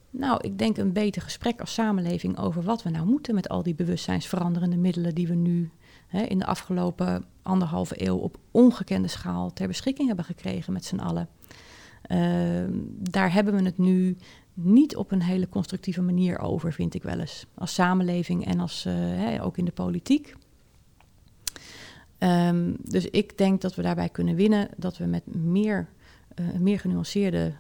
Nou, 0.10 0.40
ik 0.42 0.58
denk 0.58 0.78
een 0.78 0.94
beter 0.94 1.22
gesprek 1.22 1.60
als 1.60 1.74
samenleving 1.74 2.38
over 2.38 2.64
wat 2.64 2.84
we 2.84 2.90
nou 2.90 3.06
moeten 3.06 3.36
met 3.36 3.50
al 3.50 3.64
die 3.64 3.76
bewustzijnsveranderende 3.76 4.78
middelen 4.78 5.16
die 5.16 5.28
we 5.28 5.36
nu 5.36 5.70
hè, 6.16 6.22
in 6.24 6.40
de 6.40 6.46
afgelopen 6.46 7.26
anderhalve 7.42 8.06
eeuw 8.08 8.18
op 8.18 8.38
ongekende 8.52 9.08
schaal 9.08 9.54
ter 9.54 9.68
beschikking 9.68 10.08
hebben 10.08 10.26
gekregen 10.26 10.74
met 10.74 10.86
z'n 10.86 11.00
allen. 11.00 11.30
Uh, 12.12 12.64
daar 13.10 13.34
hebben 13.34 13.56
we 13.56 13.64
het 13.64 13.78
nu 13.78 14.18
niet 14.54 14.96
op 14.96 15.12
een 15.12 15.22
hele 15.22 15.50
constructieve 15.50 16.02
manier 16.02 16.40
over, 16.40 16.74
vind 16.74 16.94
ik 16.94 17.04
wel 17.04 17.20
eens. 17.20 17.46
Als 17.56 17.74
samenleving 17.74 18.46
en 18.46 18.60
als, 18.60 18.86
uh, 18.86 18.94
hè, 18.98 19.44
ook 19.44 19.58
in 19.58 19.66
de 19.66 19.72
politiek. 19.72 20.36
Um, 22.20 22.76
dus 22.82 23.06
ik 23.06 23.38
denk 23.38 23.62
dat 23.62 23.76
we 23.76 23.82
daarbij 23.82 24.10
kunnen 24.10 24.36
winnen 24.36 24.70
dat 24.78 24.98
we 24.98 25.06
met 25.06 25.36
meer, 25.36 25.88
uh, 26.36 26.60
meer 26.60 26.80
genuanceerde 26.80 27.54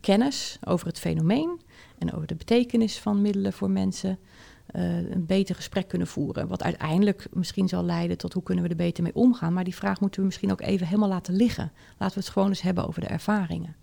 kennis 0.00 0.58
over 0.64 0.86
het 0.86 0.98
fenomeen 0.98 1.60
en 1.98 2.12
over 2.12 2.26
de 2.26 2.34
betekenis 2.34 2.98
van 2.98 3.22
middelen 3.22 3.52
voor 3.52 3.70
mensen 3.70 4.18
een 4.66 5.26
beter 5.26 5.54
gesprek 5.54 5.88
kunnen 5.88 6.06
voeren. 6.06 6.48
Wat 6.48 6.62
uiteindelijk 6.62 7.26
misschien 7.32 7.68
zal 7.68 7.84
leiden 7.84 8.18
tot 8.18 8.32
hoe 8.32 8.42
kunnen 8.42 8.64
we 8.64 8.70
er 8.70 8.76
beter 8.76 9.02
mee 9.02 9.14
omgaan. 9.14 9.52
Maar 9.52 9.64
die 9.64 9.74
vraag 9.74 10.00
moeten 10.00 10.20
we 10.20 10.26
misschien 10.26 10.52
ook 10.52 10.60
even 10.60 10.86
helemaal 10.86 11.08
laten 11.08 11.34
liggen. 11.34 11.72
Laten 11.98 12.18
we 12.18 12.24
het 12.24 12.32
gewoon 12.32 12.48
eens 12.48 12.60
hebben 12.62 12.86
over 12.86 13.00
de 13.00 13.06
ervaringen. 13.06 13.76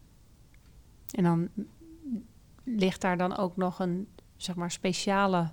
En 1.11 1.23
dan 1.23 1.49
ligt 2.63 3.01
daar 3.01 3.17
dan 3.17 3.37
ook 3.37 3.57
nog 3.57 3.79
een 3.79 4.07
zeg 4.35 4.55
maar, 4.55 4.71
speciale 4.71 5.51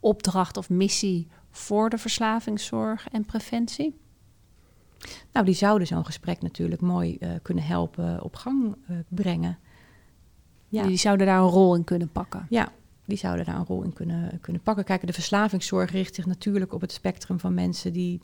opdracht 0.00 0.56
of 0.56 0.70
missie 0.70 1.28
voor 1.50 1.90
de 1.90 1.98
verslavingszorg 1.98 3.08
en 3.08 3.24
preventie? 3.24 3.96
Nou, 5.32 5.46
die 5.46 5.54
zouden 5.54 5.86
zo'n 5.86 6.04
gesprek 6.04 6.42
natuurlijk 6.42 6.80
mooi 6.80 7.16
uh, 7.20 7.30
kunnen 7.42 7.64
helpen 7.64 8.22
op 8.22 8.34
gang 8.34 8.76
uh, 8.90 8.96
brengen. 9.08 9.58
Ja. 10.68 10.86
Die 10.86 10.96
zouden 10.96 11.26
daar 11.26 11.40
een 11.40 11.48
rol 11.48 11.74
in 11.74 11.84
kunnen 11.84 12.08
pakken. 12.08 12.46
Ja, 12.48 12.72
die 13.06 13.18
zouden 13.18 13.44
daar 13.44 13.56
een 13.56 13.66
rol 13.66 13.82
in 13.82 13.92
kunnen, 13.92 14.40
kunnen 14.40 14.62
pakken. 14.62 14.84
Kijk, 14.84 15.06
de 15.06 15.12
verslavingszorg 15.12 15.90
richt 15.90 16.14
zich 16.14 16.26
natuurlijk 16.26 16.72
op 16.72 16.80
het 16.80 16.92
spectrum 16.92 17.40
van 17.40 17.54
mensen 17.54 17.92
die 17.92 18.20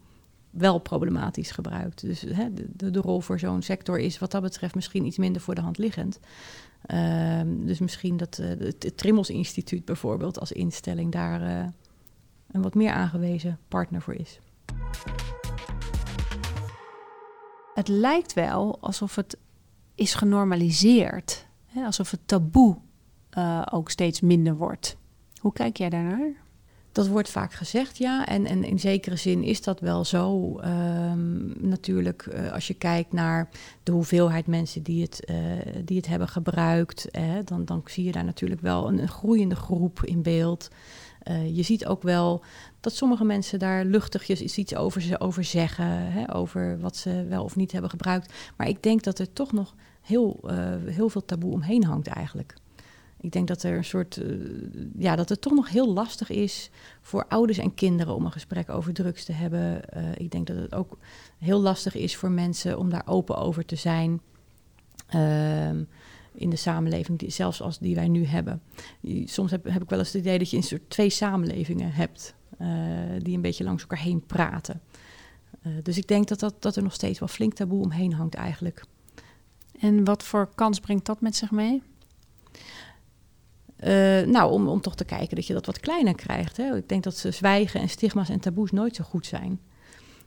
wel 0.51 0.79
problematisch 0.79 1.51
gebruikt. 1.51 2.01
Dus 2.01 2.21
hè, 2.21 2.53
de, 2.55 2.91
de, 2.91 3.01
rol 3.01 3.21
voor 3.21 3.39
zo'n 3.39 3.63
sector 3.63 3.99
is 3.99 4.19
wat 4.19 4.31
dat 4.31 4.43
betreft 4.43 4.75
misschien 4.75 5.07
iets 5.07 5.19
minder 5.19 5.43
voor 5.43 5.55
de 5.55 5.61
hand 5.61 5.79
liggend. 5.79 6.21
Ehm, 6.87 7.67
dus 7.67 7.79
misschien 7.79 8.17
dat 8.17 8.39
uh, 8.41 8.49
het, 8.49 8.97
Trimmels 8.97 9.31
Instituut 9.31 9.85
bijvoorbeeld 9.85 10.41
als 10.41 10.53
instelling 10.53 11.13
daar 11.13 11.43
uh, 11.43 11.65
een 12.51 12.63
wat 12.63 12.75
meer 12.75 12.93
aangewezen 12.93 13.59
partner 13.69 14.03
voor 14.03 14.15
is. 14.15 14.41
Het 17.75 17.89
lijkt 17.89 18.33
wel 18.33 18.79
alsof 18.81 19.15
het 19.15 19.37
is 19.95 20.15
genormaliseerd. 20.15 21.47
Hè? 21.67 21.85
Alsof 21.85 22.11
het 22.11 22.21
taboe 22.25 22.77
uh, 23.39 23.63
ook 23.71 23.91
steeds 23.91 24.21
minder 24.21 24.57
wordt. 24.57 24.97
Hoe 25.41 25.53
kijk 25.53 25.77
jij 25.77 25.89
daarnaar? 25.89 26.33
Dat 26.93 27.09
wordt 27.09 27.31
vaak 27.31 27.53
gezegd, 27.53 27.99
ja. 27.99 28.27
En, 28.27 28.47
en 28.47 28.65
in 28.65 28.79
zekere 28.79 29.17
zin 29.17 29.43
is 29.43 29.63
dat 29.63 29.81
wel 29.81 30.05
zo. 30.05 30.59
Um, 30.65 31.53
natuurlijk, 31.59 32.29
uh, 32.33 32.53
als 32.53 32.67
je 32.67 32.75
kijkt 32.75 33.13
naar 33.13 33.49
de 33.83 33.93
hoeveelheid 33.93 34.47
mensen 34.47 34.83
die 34.83 35.03
het, 35.03 35.31
uh, 35.31 35.37
die 35.85 35.97
het 35.97 36.07
hebben 36.07 36.29
gebruikt, 36.29 37.09
dan, 37.45 37.65
dan 37.65 37.83
zie 37.85 38.05
je 38.05 38.13
daar 38.13 38.25
natuurlijk 38.25 38.61
wel 38.61 38.89
een, 38.89 39.09
groeiende 39.09 39.57
groep 39.57 40.05
in 40.05 40.23
beeld. 40.23 40.71
Je 41.53 41.63
ziet 41.63 41.87
ook 41.87 42.03
wel 42.03 42.45
dat 42.81 42.95
sommige 42.95 43.25
mensen 43.25 43.59
daar 43.59 43.85
luchtigjes 43.85 44.57
iets 44.57 44.75
over, 44.75 45.21
over 45.21 45.45
zeggen, 45.45 45.87
hè, 45.87 46.35
over 46.35 46.81
wat 46.81 46.97
ze 46.97 47.27
wel 47.29 47.45
of 47.45 47.57
niet 47.57 47.73
hebben 47.73 47.91
gebruikt. 47.91 48.33
Maar 48.57 48.69
ik 48.69 48.83
denk 48.83 49.03
dat 49.03 49.19
er 49.19 49.33
toch 49.33 49.53
nog 49.53 49.75
heel, 50.01 50.41
heel 50.85 51.09
veel 51.09 51.25
taboe 51.25 51.53
omheen 51.53 51.85
hangt 51.85 52.07
eigenlijk. 52.07 52.55
Ik 53.23 53.33
denk 53.33 53.49
dat 53.49 53.63
er 53.63 53.77
een 53.77 53.85
soort, 53.85 54.17
uh, 54.17 54.47
ja, 54.99 55.17
dat 55.17 55.29
het 55.29 55.41
toch 55.41 55.53
nog 55.53 55.69
heel 55.69 55.93
lastig 55.93 56.31
is 56.31 56.71
voor 57.01 57.27
ouders 57.29 57.59
en 57.59 57.75
kinderen 57.75 58.15
om 58.15 58.25
een 58.25 58.33
gesprek 58.33 58.71
over 58.71 58.93
drugs 58.93 59.25
te 59.25 59.33
hebben. 59.33 59.81
Uh, 59.97 60.03
ik 60.17 60.31
denk 60.31 60.47
dat 60.47 60.57
het 60.57 60.75
ook 60.75 60.99
heel 61.39 61.61
lastig 61.61 61.95
is 61.95 62.17
voor 62.17 62.31
mensen 62.31 62.79
om 62.79 62.91
daar 62.91 63.07
open 63.07 63.37
over 63.37 63.65
te 63.65 63.77
zijn. 63.77 64.21
Uh, 65.15 65.69
in 66.35 66.51
de 66.51 66.57
samenleving, 66.57 67.19
die, 67.19 67.31
zelfs 67.31 67.63
als 67.63 67.79
die 67.79 67.95
wij 67.95 68.09
nu 68.09 68.25
hebben. 68.25 68.63
Soms 69.25 69.51
heb, 69.51 69.65
heb 69.65 69.83
ik 69.83 69.89
wel 69.89 69.99
eens 69.99 70.13
het 70.13 70.23
idee 70.23 70.39
dat 70.39 70.51
je 70.51 70.57
een 70.57 70.63
soort 70.63 70.91
twee 70.91 71.11
samenlevingen 71.11 71.93
hebt, 71.93 72.35
uh, 72.61 72.69
die 73.19 73.35
een 73.35 73.41
beetje 73.41 73.65
langs 73.65 73.83
elkaar 73.83 73.99
heen 73.99 74.27
praten. 74.27 74.81
dus 75.83 75.97
ik 75.97 76.09
denk 76.09 76.29
dat, 76.29 76.41
dat, 76.41 76.63
dat 76.63 76.77
er 76.77 76.83
nog 76.83 76.93
steeds 76.93 77.19
wel 77.19 77.29
flink 77.29 77.53
taboe 77.53 77.83
omheen 77.83 78.13
hangt 78.13 78.35
eigenlijk. 78.35 78.85
En 79.79 80.05
wat 80.05 80.23
voor 80.23 80.49
kans 80.55 80.81
brengt 80.81 81.07
dat 81.07 81.21
met 81.21 81.37
zich 81.37 81.51
mee? 81.51 81.83
Uh, 83.87 84.27
nou, 84.27 84.53
om, 84.53 84.69
om 84.69 84.81
toch 84.81 84.95
te 84.95 85.05
kijken 85.05 85.37
dat 85.37 85.47
je 85.47 85.53
dat 85.53 85.67
wat 85.67 85.81
kleiner 85.81 86.15
krijgt. 86.15 86.57
Hè. 86.57 86.77
Ik 86.77 86.89
denk 86.89 87.03
dat 87.03 87.17
ze 87.17 87.31
zwijgen 87.31 87.81
en 87.81 87.89
stigma's 87.89 88.29
en 88.29 88.41
taboes 88.41 88.71
nooit 88.71 88.97
zo 88.97 89.05
goed 89.05 89.27
zijn. 89.27 89.61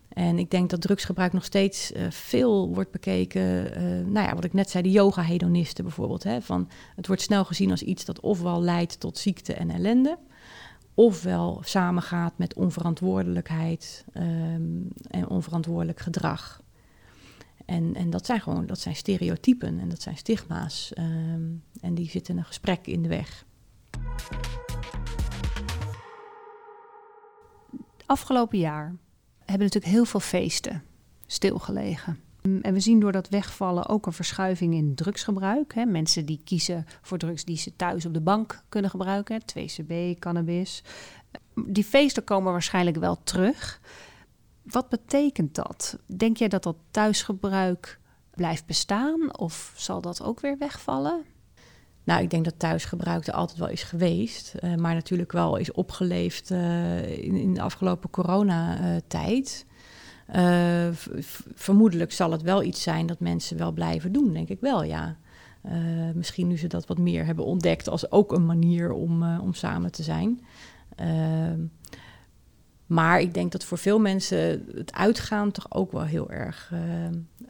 En 0.09 0.39
ik 0.39 0.51
denk 0.51 0.69
dat 0.69 0.81
drugsgebruik 0.81 1.33
nog 1.33 1.43
steeds 1.43 1.91
uh, 1.91 2.09
veel 2.09 2.73
wordt 2.73 2.91
bekeken. 2.91 3.41
Uh, 3.41 4.05
nou 4.05 4.27
ja, 4.27 4.35
wat 4.35 4.43
ik 4.43 4.53
net 4.53 4.69
zei, 4.69 4.83
de 4.83 4.91
yoga-hedonisten 4.91 5.83
bijvoorbeeld. 5.83 6.23
Hè, 6.23 6.41
van, 6.41 6.69
het 6.95 7.07
wordt 7.07 7.21
snel 7.21 7.45
gezien 7.45 7.71
als 7.71 7.83
iets 7.83 8.05
dat 8.05 8.19
ofwel 8.19 8.61
leidt 8.61 8.99
tot 8.99 9.17
ziekte 9.17 9.53
en 9.53 9.69
ellende, 9.69 10.17
ofwel 10.93 11.61
samengaat 11.63 12.37
met 12.37 12.53
onverantwoordelijkheid 12.53 14.05
um, 14.13 14.87
en 15.09 15.29
onverantwoordelijk 15.29 15.99
gedrag. 15.99 16.61
En, 17.65 17.95
en 17.95 18.09
dat 18.09 18.25
zijn 18.25 18.41
gewoon 18.41 18.65
dat 18.65 18.79
zijn 18.79 18.95
stereotypen 18.95 19.79
en 19.79 19.89
dat 19.89 20.01
zijn 20.01 20.17
stigma's. 20.17 20.91
Um, 20.97 21.63
en 21.81 21.95
die 21.95 22.09
zitten 22.09 22.37
een 22.37 22.45
gesprek 22.45 22.87
in 22.87 23.01
de 23.01 23.09
weg. 23.09 23.45
Afgelopen 28.05 28.57
jaar 28.57 28.95
hebben 29.39 29.65
natuurlijk 29.65 29.93
heel 29.93 30.05
veel 30.05 30.19
feesten 30.19 30.83
stilgelegen. 31.25 32.19
En 32.61 32.73
we 32.73 32.79
zien 32.79 32.99
door 32.99 33.11
dat 33.11 33.29
wegvallen 33.29 33.87
ook 33.87 34.05
een 34.05 34.13
verschuiving 34.13 34.73
in 34.73 34.95
drugsgebruik. 34.95 35.73
Hè. 35.73 35.85
Mensen 35.85 36.25
die 36.25 36.41
kiezen 36.43 36.85
voor 37.01 37.17
drugs 37.17 37.45
die 37.45 37.57
ze 37.57 37.75
thuis 37.75 38.05
op 38.05 38.13
de 38.13 38.21
bank 38.21 38.63
kunnen 38.69 38.89
gebruiken. 38.89 39.41
2CB, 39.41 40.19
cannabis. 40.19 40.83
Die 41.65 41.83
feesten 41.83 42.23
komen 42.23 42.51
waarschijnlijk 42.51 42.97
wel 42.97 43.23
terug. 43.23 43.81
Wat 44.65 44.89
betekent 44.89 45.55
dat? 45.55 45.99
Denk 46.05 46.37
jij 46.37 46.47
dat 46.47 46.63
dat 46.63 46.77
thuisgebruik 46.91 47.99
blijft 48.35 48.65
bestaan 48.65 49.37
of 49.37 49.73
zal 49.75 50.01
dat 50.01 50.23
ook 50.23 50.39
weer 50.39 50.57
wegvallen? 50.57 51.23
Nou, 52.05 52.21
ik 52.21 52.29
denk 52.29 52.45
dat 52.45 52.59
thuisgebruik 52.59 53.27
er 53.27 53.33
altijd 53.33 53.59
wel 53.59 53.67
is 53.69 53.83
geweest, 53.83 54.55
uh, 54.63 54.75
maar 54.75 54.93
natuurlijk 54.93 55.31
wel 55.31 55.55
is 55.55 55.71
opgeleefd 55.71 56.51
uh, 56.51 57.23
in, 57.23 57.53
de 57.53 57.61
afgelopen 57.61 58.09
coronatijd. 58.09 59.65
Uh, 60.35 60.87
vermoedelijk 61.55 62.11
zal 62.11 62.31
het 62.31 62.41
wel 62.41 62.63
iets 62.63 62.81
zijn 62.81 63.05
dat 63.05 63.19
mensen 63.19 63.57
wel 63.57 63.71
blijven 63.71 64.11
doen, 64.11 64.33
denk 64.33 64.49
ik 64.49 64.59
wel, 64.59 64.83
ja. 64.83 65.17
misschien 66.13 66.47
nu 66.47 66.57
ze 66.57 66.67
dat 66.67 66.87
wat 66.87 66.97
meer 66.97 67.25
hebben 67.25 67.45
ontdekt 67.45 67.89
als 67.89 68.11
ook 68.11 68.31
een 68.31 68.45
manier 68.45 68.91
om, 68.91 69.39
om 69.39 69.53
samen 69.53 69.91
te 69.91 70.03
zijn. 70.03 70.41
Ehm, 72.87 72.93
maar 72.93 73.19
ik 73.19 73.33
denk 73.33 73.51
dat 73.51 73.63
voor 73.63 73.77
veel 73.77 73.99
mensen 73.99 74.65
het 74.75 74.93
uitgaan 74.93 75.51
toch 75.51 75.65
ook 75.71 75.91
wel 75.91 76.03
heel 76.03 76.29
erg 76.29 76.71
uh, 76.73 76.79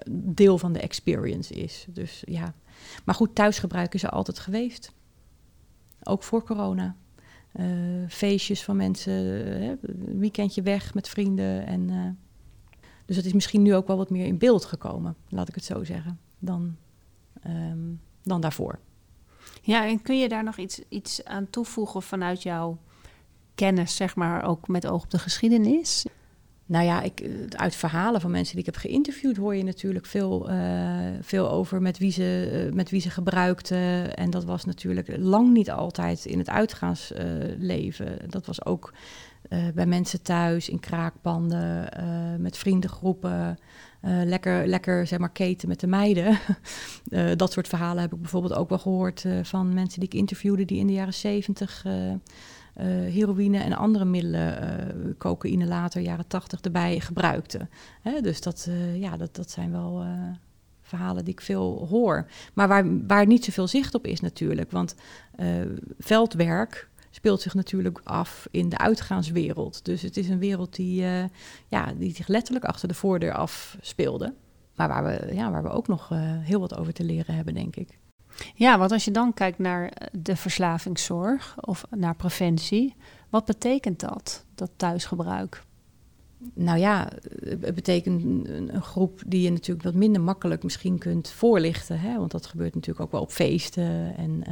deel 0.09 0.57
van 0.57 0.73
de 0.73 0.79
experience 0.79 1.53
is. 1.53 1.85
Dus 1.89 2.23
ja. 2.25 2.53
Maar 3.03 3.15
goed, 3.15 3.35
thuisgebruik 3.35 3.93
is 3.93 4.03
er 4.03 4.09
altijd 4.09 4.39
geweest. 4.39 4.91
Ook 6.03 6.23
voor 6.23 6.43
corona. 6.43 6.95
Uh, 7.59 7.65
feestjes 8.09 8.63
van 8.63 8.75
mensen, 8.75 9.23
uh, 9.61 9.67
een 9.81 10.19
weekendje 10.19 10.61
weg 10.61 10.93
met 10.93 11.09
vrienden. 11.09 11.65
En, 11.65 12.17
dus 13.05 13.15
het 13.15 13.25
is 13.25 13.33
misschien 13.33 13.61
nu 13.61 13.75
ook 13.75 13.87
wel 13.87 13.97
wat 13.97 14.09
meer 14.09 14.25
in 14.25 14.37
beeld 14.37 14.65
gekomen, 14.65 15.15
laat 15.29 15.47
ik 15.47 15.55
het 15.55 15.63
zo 15.63 15.83
zeggen, 15.83 16.19
dan, 16.39 16.75
um, 17.47 18.01
dan 18.23 18.41
daarvoor. 18.41 18.79
Ja, 19.61 19.87
en 19.87 20.01
kun 20.01 20.19
je 20.19 20.29
daar 20.29 20.43
nog 20.43 20.57
iets, 20.57 20.81
iets 20.89 21.23
aan 21.23 21.49
toevoegen 21.49 22.01
vanuit 22.01 22.43
jouw 22.43 22.77
kennis, 23.55 23.95
zeg 23.95 24.15
maar, 24.15 24.43
ook 24.43 24.67
met 24.67 24.87
oog 24.87 25.03
op 25.03 25.11
de 25.11 25.19
geschiedenis? 25.19 26.05
Nou 26.67 26.85
ja, 26.85 27.01
ik, 27.01 27.29
uit 27.49 27.75
verhalen 27.75 28.21
van 28.21 28.31
mensen 28.31 28.55
die 28.55 28.65
ik 28.65 28.73
heb 28.73 28.81
geïnterviewd 28.81 29.37
hoor 29.37 29.55
je 29.55 29.63
natuurlijk 29.63 30.05
veel, 30.05 30.51
uh, 30.51 30.99
veel 31.21 31.51
over 31.51 31.81
met 31.81 31.97
wie, 31.97 32.11
ze, 32.11 32.65
uh, 32.67 32.73
met 32.73 32.89
wie 32.89 33.01
ze 33.01 33.09
gebruikten. 33.09 34.15
En 34.15 34.29
dat 34.29 34.43
was 34.43 34.65
natuurlijk 34.65 35.17
lang 35.17 35.53
niet 35.53 35.71
altijd 35.71 36.25
in 36.25 36.37
het 36.37 36.49
uitgaansleven. 36.49 38.17
Dat 38.29 38.45
was 38.45 38.65
ook 38.65 38.93
bij 39.73 39.85
mensen 39.85 40.21
thuis, 40.21 40.69
in 40.69 40.79
kraakpanden, 40.79 41.89
met 42.41 42.57
vriendengroepen. 42.57 43.57
lekker, 44.01 44.67
lekker, 44.67 45.07
zeg 45.07 45.19
maar, 45.19 45.31
keten 45.31 45.67
met 45.67 45.79
de 45.79 45.87
meiden. 45.87 46.39
dat 47.37 47.51
soort 47.51 47.67
verhalen 47.67 48.01
heb 48.01 48.13
ik 48.13 48.21
bijvoorbeeld 48.21 48.53
ook 48.53 48.69
wel 48.69 48.79
gehoord 48.79 49.25
van 49.41 49.73
mensen 49.73 49.99
die 49.99 50.09
ik 50.09 50.15
interviewde... 50.15 50.65
die 50.65 50.79
in 50.79 50.87
de 50.87 50.93
jaren 50.93 51.13
zeventig 51.13 51.83
uh, 51.87 51.93
heroïne 52.83 53.57
en 53.57 53.73
andere 53.73 54.05
middelen, 54.05 54.63
uh, 55.07 55.13
cocaïne 55.17 55.65
later, 55.65 56.01
jaren 56.01 56.27
tachtig, 56.27 56.61
erbij 56.61 56.99
gebruikten. 56.99 57.69
Hè? 58.01 58.21
Dus 58.21 58.41
dat, 58.41 58.65
uh, 58.69 58.99
ja, 58.99 59.17
dat, 59.17 59.35
dat 59.35 59.51
zijn 59.51 59.71
wel 59.71 60.05
verhalen 60.81 61.23
die 61.23 61.33
ik 61.33 61.41
veel 61.41 61.87
hoor. 61.89 62.27
Maar 62.53 62.67
waar, 62.67 63.05
waar 63.07 63.25
niet 63.25 63.45
zoveel 63.45 63.67
zicht 63.67 63.95
op 63.95 64.05
is 64.05 64.19
natuurlijk. 64.19 64.71
Want 64.71 64.95
veldwerk 65.99 66.89
speelt 67.09 67.41
zich 67.41 67.53
natuurlijk 67.53 68.01
af 68.03 68.47
in 68.51 68.69
de 68.69 68.77
uitgaanswereld. 68.77 69.85
Dus 69.85 70.01
het 70.01 70.17
is 70.17 70.29
een 70.29 70.39
wereld 70.39 70.75
die, 70.75 71.03
ja, 71.67 71.93
die 71.97 72.15
zich 72.15 72.27
letterlijk 72.27 72.65
achter 72.65 72.87
de 72.87 72.93
voordeur 72.93 73.33
afspeelde. 73.33 74.33
Maar 74.75 74.87
waar 74.87 75.03
we, 75.03 75.35
ja, 75.35 75.51
waar 75.51 75.63
we 75.63 75.69
ook 75.69 75.87
nog 75.87 76.09
heel 76.41 76.59
wat 76.59 76.77
over 76.77 76.93
te 76.93 77.03
leren 77.03 77.35
hebben, 77.35 77.53
denk 77.53 77.75
ik. 77.75 77.97
Ja, 78.55 78.77
want 78.77 78.91
als 78.91 79.05
je 79.05 79.11
dan 79.11 79.33
kijkt 79.33 79.57
naar 79.57 79.87
eh, 79.87 80.07
de 80.11 80.35
verslavingszorg 80.35 81.55
of 81.59 81.85
naar 81.89 82.15
preventie, 82.15 82.95
wat 83.29 83.45
betekent 83.45 83.99
dat, 83.99 84.45
dat 84.55 84.71
thuisgebruik? 84.75 85.63
Nou 86.53 86.79
ja, 86.79 87.09
het 87.39 87.75
betekent 87.75 88.47
een, 88.49 88.81
groep 88.81 89.21
die 89.27 89.41
je 89.41 89.51
natuurlijk 89.51 89.85
wat 89.85 89.93
minder 89.93 90.21
makkelijk 90.21 90.63
misschien 90.63 90.97
kunt 90.97 91.29
voorlichten. 91.29 91.99
Hè? 91.99 92.17
Want 92.17 92.31
dat 92.31 92.45
gebeurt 92.45 92.73
natuurlijk 92.73 93.05
ook 93.05 93.11
wel 93.11 93.21
op 93.21 93.31
feesten. 93.31 94.17
En, 94.17 94.43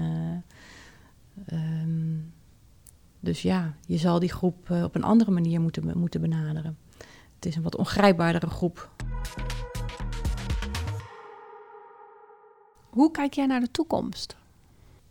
uh, 1.48 1.82
um, 1.82 2.34
Dus 3.20 3.42
ja, 3.42 3.76
je 3.86 3.98
zal 3.98 4.20
die 4.20 4.32
groep 4.32 4.70
eh, 4.70 4.84
op 4.84 4.96
een 4.96 5.04
andere 5.04 5.32
manier 5.32 5.62
moeten, 5.62 5.98
moeten 5.98 6.22
benaderen. 6.22 6.78
Het 7.36 7.46
is 7.46 7.56
een 7.56 7.64
wat 7.64 7.76
ongrijpbaardere 7.76 8.50
groep. 8.50 8.92
Hoe 12.94 13.12
kijk 13.12 13.34
jij 13.34 13.46
naar 13.46 13.60
de 13.60 13.72
toekomst? 13.72 14.36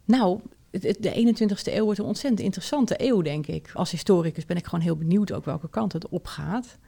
Nou, 0.05 0.41
de 0.71 1.35
21ste 1.35 1.73
eeuw 1.73 1.85
wordt 1.85 1.99
een 1.99 2.05
ontzettend 2.05 2.41
interessante 2.41 2.95
eeuw, 2.97 3.23
denk 3.23 3.47
ik. 3.47 3.71
Als 3.75 3.91
historicus 3.91 4.47
ben 4.47 4.57
ik 4.57 4.65
gewoon 4.65 4.85
heel 4.85 4.97
benieuwd 4.97 5.33
ook 5.33 5.45
welke 5.45 5.69
kant 5.69 5.93
het 5.93 6.09
opgaat. 6.09 6.79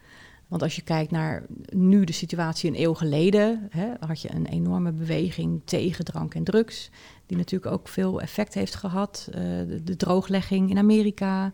Want 0.47 0.61
als 0.61 0.75
je 0.75 0.81
kijkt 0.81 1.11
naar 1.11 1.43
nu 1.69 2.03
de 2.03 2.13
situatie 2.13 2.69
een 2.69 2.81
eeuw 2.81 2.93
geleden, 2.93 3.67
hè, 3.69 3.87
had 3.99 4.21
je 4.21 4.33
een 4.33 4.45
enorme 4.45 4.91
beweging 4.91 5.61
tegen 5.65 6.05
drank 6.05 6.35
en 6.35 6.43
drugs, 6.43 6.89
die 7.25 7.37
natuurlijk 7.37 7.71
ook 7.71 7.87
veel 7.87 8.21
effect 8.21 8.53
heeft 8.53 8.75
gehad. 8.75 9.27
Uh, 9.29 9.35
de, 9.83 9.95
drooglegging 9.97 10.69
in 10.69 10.77
Amerika 10.77 11.53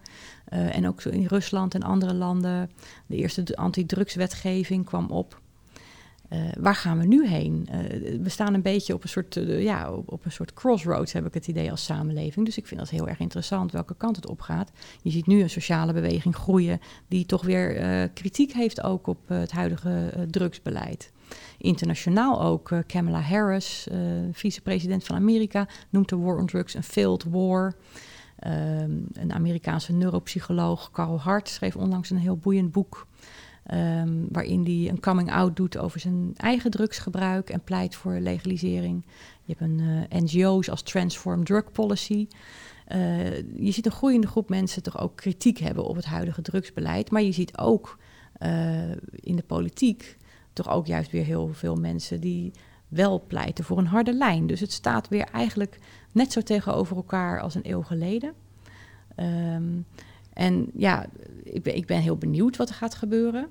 uh, 0.54 0.75
en 0.75 0.88
ook 0.88 1.04
in 1.04 1.25
Rusland 1.25 1.75
en 1.75 1.84
andere 1.84 2.13
landen. 2.13 2.71
De 3.06 3.15
eerste 3.15 3.56
antidrugswetgeving 3.56 4.86
kwam 4.86 5.10
op. 5.10 5.40
Uh, 6.34 6.39
waar 6.60 6.76
gaan 6.76 6.98
we 6.98 7.06
nu 7.06 7.28
heen? 7.28 7.67
Uh, 7.72 8.22
we 8.22 8.30
staan 8.30 8.54
een 8.54 8.62
beetje 8.62 8.94
op 8.94 9.04
een 9.04 9.10
soort, 9.10 9.36
uh, 9.36 9.63
ja, 9.63 9.91
op, 9.91 10.26
een 10.26 10.32
soort 10.32 10.54
crossroads, 10.54 11.12
heb 11.13 11.26
ik 11.26 11.34
het 11.34 11.48
idee, 11.48 11.72
als 11.72 11.84
samenleving. 11.84 12.46
Dus 12.46 12.58
ik 12.58 12.67
vind 12.67 12.80
dat 12.80 12.89
heel 12.89 13.08
erg 13.08 13.20
interessant 13.20 13.72
welke 13.72 13.96
kant 13.98 14.15
het 14.15 14.28
op 14.28 14.41
gaat. 14.41 14.72
Je 15.02 15.12
ziet 15.12 15.28
nu 15.28 15.41
een 15.41 15.50
sociale 15.50 15.94
beweging 15.94 16.36
groeien 16.36 16.80
die 17.08 17.26
toch 17.26 17.44
weer 17.44 18.10
kritiek 18.10 18.54
heeft 18.54 18.84
ook 18.84 19.08
op 19.08 19.17
het 19.28 19.52
huidige 19.52 20.28
drugsbeleid. 20.30 21.12
Internationaal 21.58 22.41
ook. 22.41 22.72
Kamala 22.88 23.20
Harris, 23.20 23.88
vicepresident 24.32 25.04
van 25.04 25.15
Amerika, 25.15 25.67
noemt 25.89 26.10
de 26.10 26.17
war 26.17 26.38
on 26.38 26.46
drugs 26.46 26.74
een 26.74 26.84
failed 26.84 27.24
war. 27.24 27.76
Um, 28.48 29.06
een 29.13 29.34
Amerikaanse 29.34 29.94
neuropsycholoog, 29.94 30.91
Carl 30.91 31.20
Hart, 31.20 31.50
schreef 31.50 31.76
onlangs 31.76 32.10
een 32.10 32.17
heel 32.17 32.38
boeiend 32.38 32.72
boek 32.72 33.08
Um, 33.73 34.27
waarin 34.31 34.63
hij 34.63 34.89
een 34.89 34.99
coming 34.99 35.31
out 35.31 35.55
doet 35.55 35.77
over 35.77 35.99
zijn 35.99 36.34
eigen 36.38 36.71
drugsgebruik 36.71 37.49
en 37.49 37.63
pleit 37.63 37.95
voor 37.95 38.19
legalisering. 38.19 39.05
Je 39.43 39.55
hebt 39.57 39.71
een 39.71 40.07
eh, 40.10 40.21
NGO's 40.21 40.69
als 40.69 40.81
Transform 40.81 41.43
Drug 41.43 41.71
Policy. 41.71 42.27
Uh, 42.88 43.38
je 43.38 43.71
ziet 43.71 43.86
een 43.86 43.91
groeiende 43.91 44.27
groep 44.27 44.49
mensen 44.49 44.84
toch 44.84 44.99
ook 44.99 45.15
kritiek 45.15 45.57
hebben 45.57 45.84
op 45.84 45.95
het 45.95 46.05
huidige 46.05 46.41
drugsbeleid. 46.41 47.12
Maar 47.12 47.21
je 47.21 47.31
ziet 47.31 47.57
ook 47.57 47.97
uh, 48.39 48.91
in 49.15 49.36
de 49.36 49.43
politiek 49.47 50.17
toch 50.53 50.69
ook 50.69 50.88
juist 50.88 51.12
weer 51.12 51.25
heel 51.25 51.49
veel 51.53 51.75
mensen 51.75 52.19
die 52.19 52.51
wel 52.88 53.23
pleiten 53.27 53.63
voor 53.63 53.77
een 53.77 53.88
harde 53.88 54.13
lijn. 54.13 54.47
Dus 54.47 54.60
het 54.60 54.71
staat 54.71 55.07
weer 55.07 55.25
eigenlijk 55.31 55.79
net 56.12 56.31
zo 56.31 56.41
tegenover 56.41 56.95
elkaar 56.95 57.41
als 57.41 57.55
een 57.55 57.69
eeuw 57.69 57.81
geleden. 57.81 58.34
Um, 59.15 59.86
en 60.41 60.69
ja, 60.73 61.06
ik 61.43 61.63
ben, 61.63 61.75
ik 61.75 61.86
ben 61.86 61.99
heel 61.99 62.17
benieuwd 62.17 62.58
wat 62.58 62.69
er 62.69 62.75
gaat 62.75 62.95
gebeuren. 62.95 63.47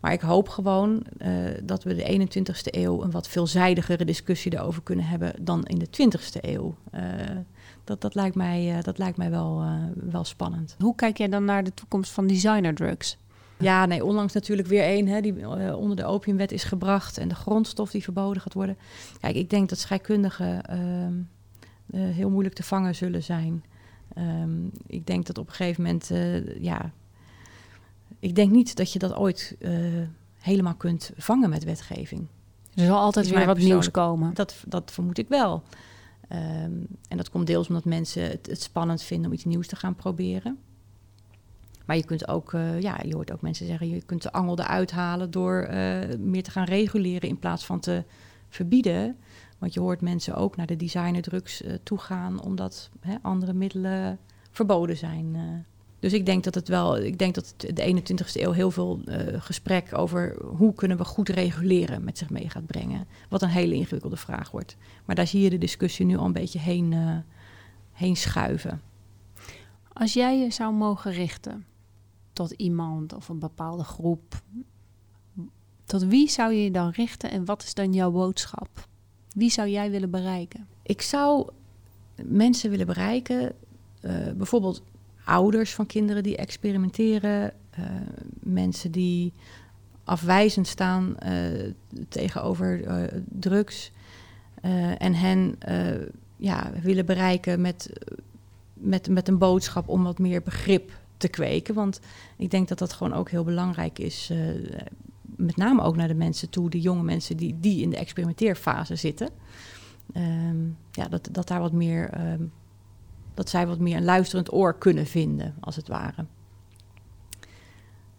Maar 0.00 0.12
ik 0.12 0.20
hoop 0.20 0.48
gewoon 0.48 1.06
uh, 1.18 1.28
dat 1.64 1.82
we 1.82 1.94
de 1.94 2.28
21ste 2.28 2.78
eeuw 2.78 3.02
een 3.02 3.10
wat 3.10 3.28
veelzijdigere 3.28 4.04
discussie 4.04 4.50
daarover 4.50 4.82
kunnen 4.82 5.04
hebben 5.04 5.34
dan 5.40 5.64
in 5.64 5.78
de 5.78 5.86
20ste 5.86 6.40
eeuw. 6.40 6.74
Uh, 6.94 7.00
dat, 7.84 8.00
dat 8.00 8.14
lijkt 8.14 8.34
mij, 8.34 8.76
uh, 8.76 8.82
dat 8.82 8.98
lijkt 8.98 9.16
mij 9.16 9.30
wel, 9.30 9.64
wel 9.94 10.24
spannend. 10.24 10.76
Hoe 10.78 10.94
kijk 10.94 11.18
jij 11.18 11.28
dan 11.28 11.44
naar 11.44 11.64
de 11.64 11.74
toekomst 11.74 12.10
van 12.10 12.26
designerdrugs? 12.26 13.18
Ja, 13.58 13.86
nee, 13.86 14.04
onlangs 14.04 14.32
natuurlijk 14.32 14.68
weer 14.68 14.82
één 14.82 15.22
die 15.22 15.48
onder 15.76 15.96
de 15.96 16.04
opiumwet 16.04 16.52
is 16.52 16.64
gebracht 16.64 17.18
en 17.18 17.28
de 17.28 17.34
grondstof 17.34 17.90
die 17.90 18.02
verboden 18.02 18.42
gaat 18.42 18.54
worden. 18.54 18.76
Kijk, 19.20 19.36
ik 19.36 19.50
denk 19.50 19.68
dat 19.68 19.78
scheikundigen 19.78 20.62
ehm, 20.62 21.14
heel 22.12 22.30
moeilijk 22.30 22.54
te 22.54 22.62
vangen 22.62 22.94
zullen 22.94 23.22
zijn. 23.22 23.64
Um, 24.18 24.70
ik 24.86 25.06
denk 25.06 25.26
dat 25.26 25.38
op 25.38 25.48
een 25.48 25.54
gegeven 25.54 25.82
moment, 25.82 26.10
uh, 26.10 26.62
ja, 26.62 26.92
ik 28.18 28.34
denk 28.34 28.50
niet 28.50 28.76
dat 28.76 28.92
je 28.92 28.98
dat 28.98 29.14
ooit 29.14 29.56
uh, 29.58 30.02
helemaal 30.38 30.74
kunt 30.74 31.10
vangen 31.16 31.50
met 31.50 31.64
wetgeving. 31.64 32.26
Er 32.74 32.86
zal 32.86 32.98
altijd 32.98 33.28
weer 33.28 33.46
wat 33.46 33.58
nieuws 33.58 33.90
komen. 33.90 34.34
Dat, 34.34 34.64
dat 34.66 34.90
vermoed 34.90 35.18
ik 35.18 35.28
wel. 35.28 35.62
Um, 36.32 36.86
en 37.08 37.16
dat 37.16 37.30
komt 37.30 37.46
deels 37.46 37.68
omdat 37.68 37.84
mensen 37.84 38.22
het, 38.22 38.46
het, 38.46 38.62
spannend 38.62 39.02
vinden 39.02 39.26
om 39.26 39.32
iets 39.32 39.44
nieuws 39.44 39.66
te 39.66 39.76
gaan 39.76 39.94
proberen. 39.94 40.58
Maar 41.86 41.96
je 41.96 42.04
kunt 42.04 42.28
ook, 42.28 42.52
uh, 42.52 42.80
ja, 42.80 43.00
je 43.04 43.14
hoort 43.14 43.32
ook 43.32 43.40
mensen 43.40 43.66
zeggen, 43.66 43.88
je 43.88 44.02
kunt 44.02 44.22
de 44.22 44.32
angel 44.32 44.58
eruit 44.58 44.90
halen 44.90 45.30
door 45.30 45.68
meer 46.18 46.42
te 46.42 46.50
gaan 46.50 46.64
reguleren 46.64 47.28
in 47.28 47.38
plaats 47.38 47.64
van 47.64 47.80
te 47.80 48.04
verbieden. 48.48 49.16
Want 49.62 49.74
je 49.74 49.80
hoort 49.80 50.00
mensen 50.00 50.34
ook 50.34 50.56
naar 50.56 50.66
de 50.66 50.76
designerdrugs 50.76 51.62
uh, 51.62 51.72
toe 51.82 51.98
gaan, 51.98 52.42
omdat 52.42 52.90
hè, 53.00 53.16
andere 53.22 53.52
middelen 53.52 54.18
verboden 54.50 54.96
zijn. 54.96 55.34
Uh. 55.34 55.42
Dus 55.98 56.12
ik 56.12 56.26
denk 56.26 56.44
dat 56.44 56.54
het 56.54 56.68
wel, 56.68 56.98
ik 56.98 57.18
denk 57.18 57.34
dat 57.34 57.54
de 57.56 58.02
21ste 58.02 58.40
eeuw 58.40 58.52
heel 58.52 58.70
veel 58.70 59.00
uh, 59.04 59.16
gesprek 59.40 59.98
over 59.98 60.36
hoe 60.56 60.74
kunnen 60.74 60.96
we 60.96 61.04
goed 61.04 61.28
reguleren 61.28 62.04
met 62.04 62.18
zich 62.18 62.30
mee 62.30 62.50
gaat 62.50 62.66
brengen. 62.66 63.06
Wat 63.28 63.42
een 63.42 63.48
hele 63.48 63.74
ingewikkelde 63.74 64.16
vraag 64.16 64.50
wordt. 64.50 64.76
Maar 65.04 65.16
daar 65.16 65.26
zie 65.26 65.40
je 65.40 65.50
de 65.50 65.58
discussie 65.58 66.06
nu 66.06 66.16
al 66.16 66.24
een 66.24 66.32
beetje 66.32 66.58
heen, 66.58 67.22
heen 67.92 68.16
schuiven. 68.16 68.80
Als 69.92 70.12
jij 70.12 70.38
je 70.38 70.50
zou 70.50 70.74
mogen 70.74 71.12
richten 71.12 71.64
tot 72.32 72.50
iemand 72.50 73.14
of 73.14 73.28
een 73.28 73.38
bepaalde 73.38 73.84
groep, 73.84 74.42
tot 75.84 76.04
wie 76.04 76.28
zou 76.28 76.52
je 76.52 76.64
je 76.64 76.70
dan 76.70 76.90
richten 76.90 77.30
en 77.30 77.44
wat 77.44 77.62
is 77.62 77.74
dan 77.74 77.92
jouw 77.92 78.10
boodschap? 78.10 78.90
Wie 79.34 79.50
zou 79.50 79.68
jij 79.68 79.90
willen 79.90 80.10
bereiken? 80.10 80.66
Ik 80.82 81.02
zou 81.02 81.48
mensen 82.24 82.70
willen 82.70 82.86
bereiken, 82.86 83.52
uh, 84.02 84.12
bijvoorbeeld 84.36 84.82
ouders 85.24 85.74
van 85.74 85.86
kinderen 85.86 86.22
die 86.22 86.36
experimenteren, 86.36 87.52
uh, 87.78 87.84
mensen 88.40 88.90
die 88.90 89.32
afwijzend 90.04 90.66
staan 90.66 91.16
uh, 91.26 91.72
tegenover 92.08 92.82
drugs 93.28 93.92
en 94.98 95.14
hen 95.14 95.58
ja, 96.36 96.72
willen 96.82 97.06
bereiken 97.06 97.60
met, 97.60 97.92
met, 98.74 99.08
met 99.08 99.28
een 99.28 99.38
boodschap 99.38 99.88
om 99.88 100.02
wat 100.02 100.18
meer 100.18 100.42
begrip 100.42 100.90
te 101.16 101.28
kweken. 101.28 101.74
Want 101.74 102.00
ik 102.36 102.50
denk 102.50 102.68
dat 102.68 102.78
dat 102.78 102.92
gewoon 102.92 103.12
ook 103.12 103.30
heel 103.30 103.44
belangrijk 103.44 103.98
is 103.98 104.32
met 105.44 105.56
name 105.56 105.82
ook 105.82 105.96
naar 105.96 106.08
de 106.08 106.14
mensen 106.14 106.50
toe, 106.50 106.70
de 106.70 106.80
jonge 106.80 107.02
mensen 107.02 107.36
die, 107.36 107.56
die 107.60 107.82
in 107.82 107.90
de 107.90 107.96
experimenteerfase 107.96 108.96
zitten. 108.96 109.30
Um, 110.16 110.76
ja, 110.90 111.08
dat, 111.08 111.28
dat 111.32 111.48
daar 111.48 111.60
wat 111.60 111.72
meer, 111.72 112.30
um, 112.32 112.52
dat 113.34 113.48
zij 113.48 113.66
wat 113.66 113.78
meer 113.78 113.96
een 113.96 114.04
luisterend 114.04 114.52
oor 114.52 114.78
kunnen 114.78 115.06
vinden, 115.06 115.54
als 115.60 115.76
het 115.76 115.88
ware. 115.88 116.26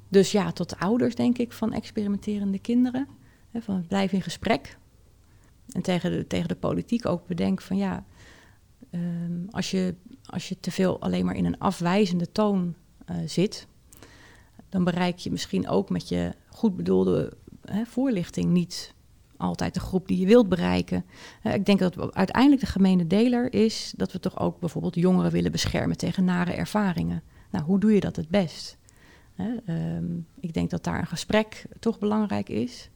Dus 0.10 0.32
ja, 0.32 0.52
tot 0.52 0.70
de 0.70 0.80
ouders, 0.80 1.16
denk 1.16 1.38
ik, 1.38 1.52
van 1.52 1.74
experimenterende 1.74 2.60
kinderen. 2.60 3.08
Hè, 3.52 3.62
van 3.62 3.88
blijf 3.88 4.12
in 4.12 4.22
gesprek. 4.22 4.78
En 5.70 5.82
tegen 5.82 6.12
de, 6.12 6.28
tegen 6.28 6.48
de 6.48 6.56
politiek 6.56 7.06
ook 7.06 7.28
bedenk 7.28 7.62
van 7.62 7.78
ja, 7.78 8.06
um, 8.92 9.48
als, 9.50 9.72
je, 9.72 9.96
als 10.26 10.50
je 10.50 10.60
te 10.60 10.72
veel 10.72 11.02
alleen 11.02 11.26
maar 11.26 11.36
in 11.36 11.46
een 11.46 11.60
afwijzende 11.60 12.32
toon 12.32 12.76
uh, 13.12 13.18
zit, 13.26 13.68
dan 14.74 14.84
bereik 14.84 15.18
je 15.18 15.32
misschien 15.32 15.68
ook 15.68 15.90
met 15.90 16.10
je 16.10 16.34
goed 16.50 16.76
bedoelde 16.76 17.34
hè, 17.62 17.86
voorlichting 17.86 18.52
niet 18.52 18.94
altijd 19.38 19.74
de 19.74 19.80
groep 19.80 20.08
die 20.08 20.20
je 20.20 20.26
wilt 20.26 20.50
bereiken. 20.50 21.06
Uh, 21.44 21.54
ik 21.54 21.66
denk 21.66 21.80
dat 21.80 22.14
uiteindelijk 22.14 22.62
de 22.62 22.68
gemene 22.68 23.08
deler 23.08 23.54
is 23.54 23.94
dat 23.98 24.12
we 24.12 24.20
toch 24.20 24.40
ook 24.40 24.60
bijvoorbeeld 24.60 24.96
jongeren 24.96 25.32
willen 25.32 25.52
beschermen 25.52 25.98
tegen 25.98 26.24
nare 26.24 26.54
ervaringen. 26.54 27.24
Nou, 27.52 27.66
hoe 27.66 27.80
doe 27.80 27.94
je 27.94 28.00
dat 28.00 28.16
het 28.16 28.30
best? 28.30 28.78
Um, 29.66 30.28
ik 30.40 30.54
denk 30.54 30.70
dat 30.70 30.84
daar 30.84 31.00
een 31.00 31.08
gesprek 31.08 31.66
toch 31.80 32.00
belangrijk 32.00 32.50
is. 32.50 32.90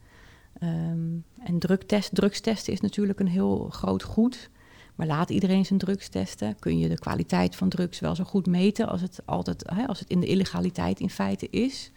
Um, 0.62 1.24
en 1.38 1.58
drugtest, 1.58 2.14
drugstesten 2.14 2.72
is 2.72 2.80
natuurlijk 2.80 3.20
een 3.20 3.28
heel 3.28 3.68
groot 3.70 4.02
goed. 4.02 4.50
Maar 4.98 5.06
laat 5.06 5.30
iedereen 5.30 5.66
zijn 5.66 5.78
drugs 5.78 6.08
testen. 6.08 6.58
Kun 6.58 6.78
je 6.78 6.88
de 6.88 6.98
kwaliteit 6.98 7.56
van 7.56 7.68
drugs 7.68 8.00
wel 8.00 8.14
zo 8.14 8.24
goed 8.24 8.46
meten 8.46 8.88
als 8.88 9.00
het, 9.00 9.20
altijd, 9.24 9.64
hè, 9.74 9.86
als 9.86 9.98
het 9.98 10.08
in 10.08 10.20
de 10.20 10.26
illegaliteit 10.26 11.00
in 11.00 11.10
feite 11.10 11.50
is? 11.50 11.92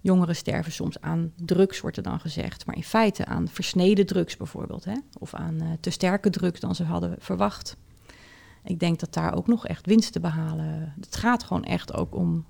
Jongeren 0.00 0.36
sterven 0.36 0.72
soms 0.72 1.00
aan 1.00 1.32
drugs, 1.36 1.80
wordt 1.80 1.96
er 1.96 2.02
dan 2.02 2.20
gezegd. 2.20 2.66
Maar 2.66 2.76
in 2.76 2.84
feite 2.84 3.24
aan 3.24 3.48
versneden 3.48 4.06
drugs 4.06 4.36
bijvoorbeeld. 4.36 4.84
Hè? 4.84 4.94
Of 5.18 5.34
aan 5.34 5.62
uh, 5.62 5.68
te 5.80 5.90
sterke 5.90 6.30
drugs 6.30 6.60
dan 6.60 6.74
ze 6.74 6.84
hadden 6.84 7.16
verwacht. 7.18 7.76
Ik 8.64 8.80
denk 8.80 9.00
dat 9.00 9.14
daar 9.14 9.34
ook 9.34 9.46
nog 9.46 9.66
echt 9.66 9.86
winst 9.86 10.12
te 10.12 10.20
behalen. 10.20 10.94
Het 11.00 11.16
gaat 11.16 11.44
gewoon 11.44 11.64
echt 11.64 11.94
ook 11.94 12.14
om. 12.14 12.46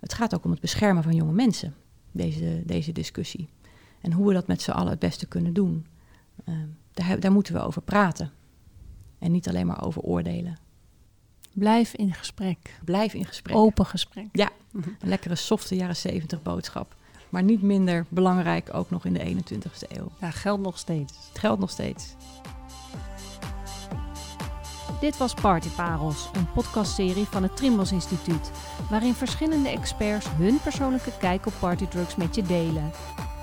Het 0.00 0.14
gaat 0.14 0.34
ook 0.34 0.44
om 0.44 0.50
het 0.50 0.60
beschermen 0.60 1.02
van 1.02 1.14
jonge 1.14 1.32
mensen. 1.32 1.74
Deze, 2.12 2.62
deze 2.66 2.92
discussie. 2.92 3.48
En 4.00 4.12
hoe 4.12 4.26
we 4.26 4.32
dat 4.32 4.46
met 4.46 4.62
z'n 4.62 4.70
allen 4.70 4.90
het 4.90 4.98
beste 4.98 5.26
kunnen 5.26 5.52
doen. 5.52 5.86
Uh, 6.48 6.54
daar, 6.92 7.20
daar 7.20 7.32
moeten 7.32 7.54
we 7.54 7.60
over 7.60 7.82
praten. 7.82 8.32
En 9.22 9.32
niet 9.32 9.48
alleen 9.48 9.66
maar 9.66 9.84
over 9.84 10.02
oordelen. 10.02 10.58
Blijf 11.52 11.94
in 11.94 12.14
gesprek. 12.14 12.78
Blijf 12.84 13.14
in 13.14 13.24
gesprek. 13.24 13.56
Open 13.56 13.86
gesprek. 13.86 14.26
Ja, 14.32 14.50
een 14.72 14.96
lekkere 15.00 15.34
softe 15.34 15.74
jaren 15.74 15.96
70 15.96 16.42
boodschap. 16.42 16.94
Maar 17.28 17.42
niet 17.42 17.62
minder 17.62 18.06
belangrijk 18.08 18.74
ook 18.74 18.90
nog 18.90 19.04
in 19.04 19.12
de 19.12 19.34
21ste 19.34 19.96
eeuw. 19.96 20.08
Ja, 20.20 20.30
geldt 20.30 20.62
nog 20.62 20.78
steeds. 20.78 21.12
Het 21.28 21.38
geldt 21.38 21.60
nog 21.60 21.70
steeds. 21.70 22.14
Dit 25.00 25.16
was 25.16 25.34
Partyparels, 25.34 26.30
een 26.32 26.52
podcastserie 26.52 27.24
van 27.24 27.42
het 27.42 27.56
Trimbos 27.56 27.92
Instituut, 27.92 28.50
waarin 28.90 29.14
verschillende 29.14 29.68
experts 29.68 30.26
hun 30.28 30.60
persoonlijke 30.62 31.12
kijk 31.18 31.46
op 31.46 31.52
partydrugs 31.58 32.16
met 32.16 32.34
je 32.34 32.42
delen. 32.42 32.90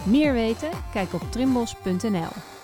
Meer 0.06 0.34
weten? 0.34 0.70
Kijk 0.92 1.14
op 1.14 1.32
trimbos.nl. 1.32 2.59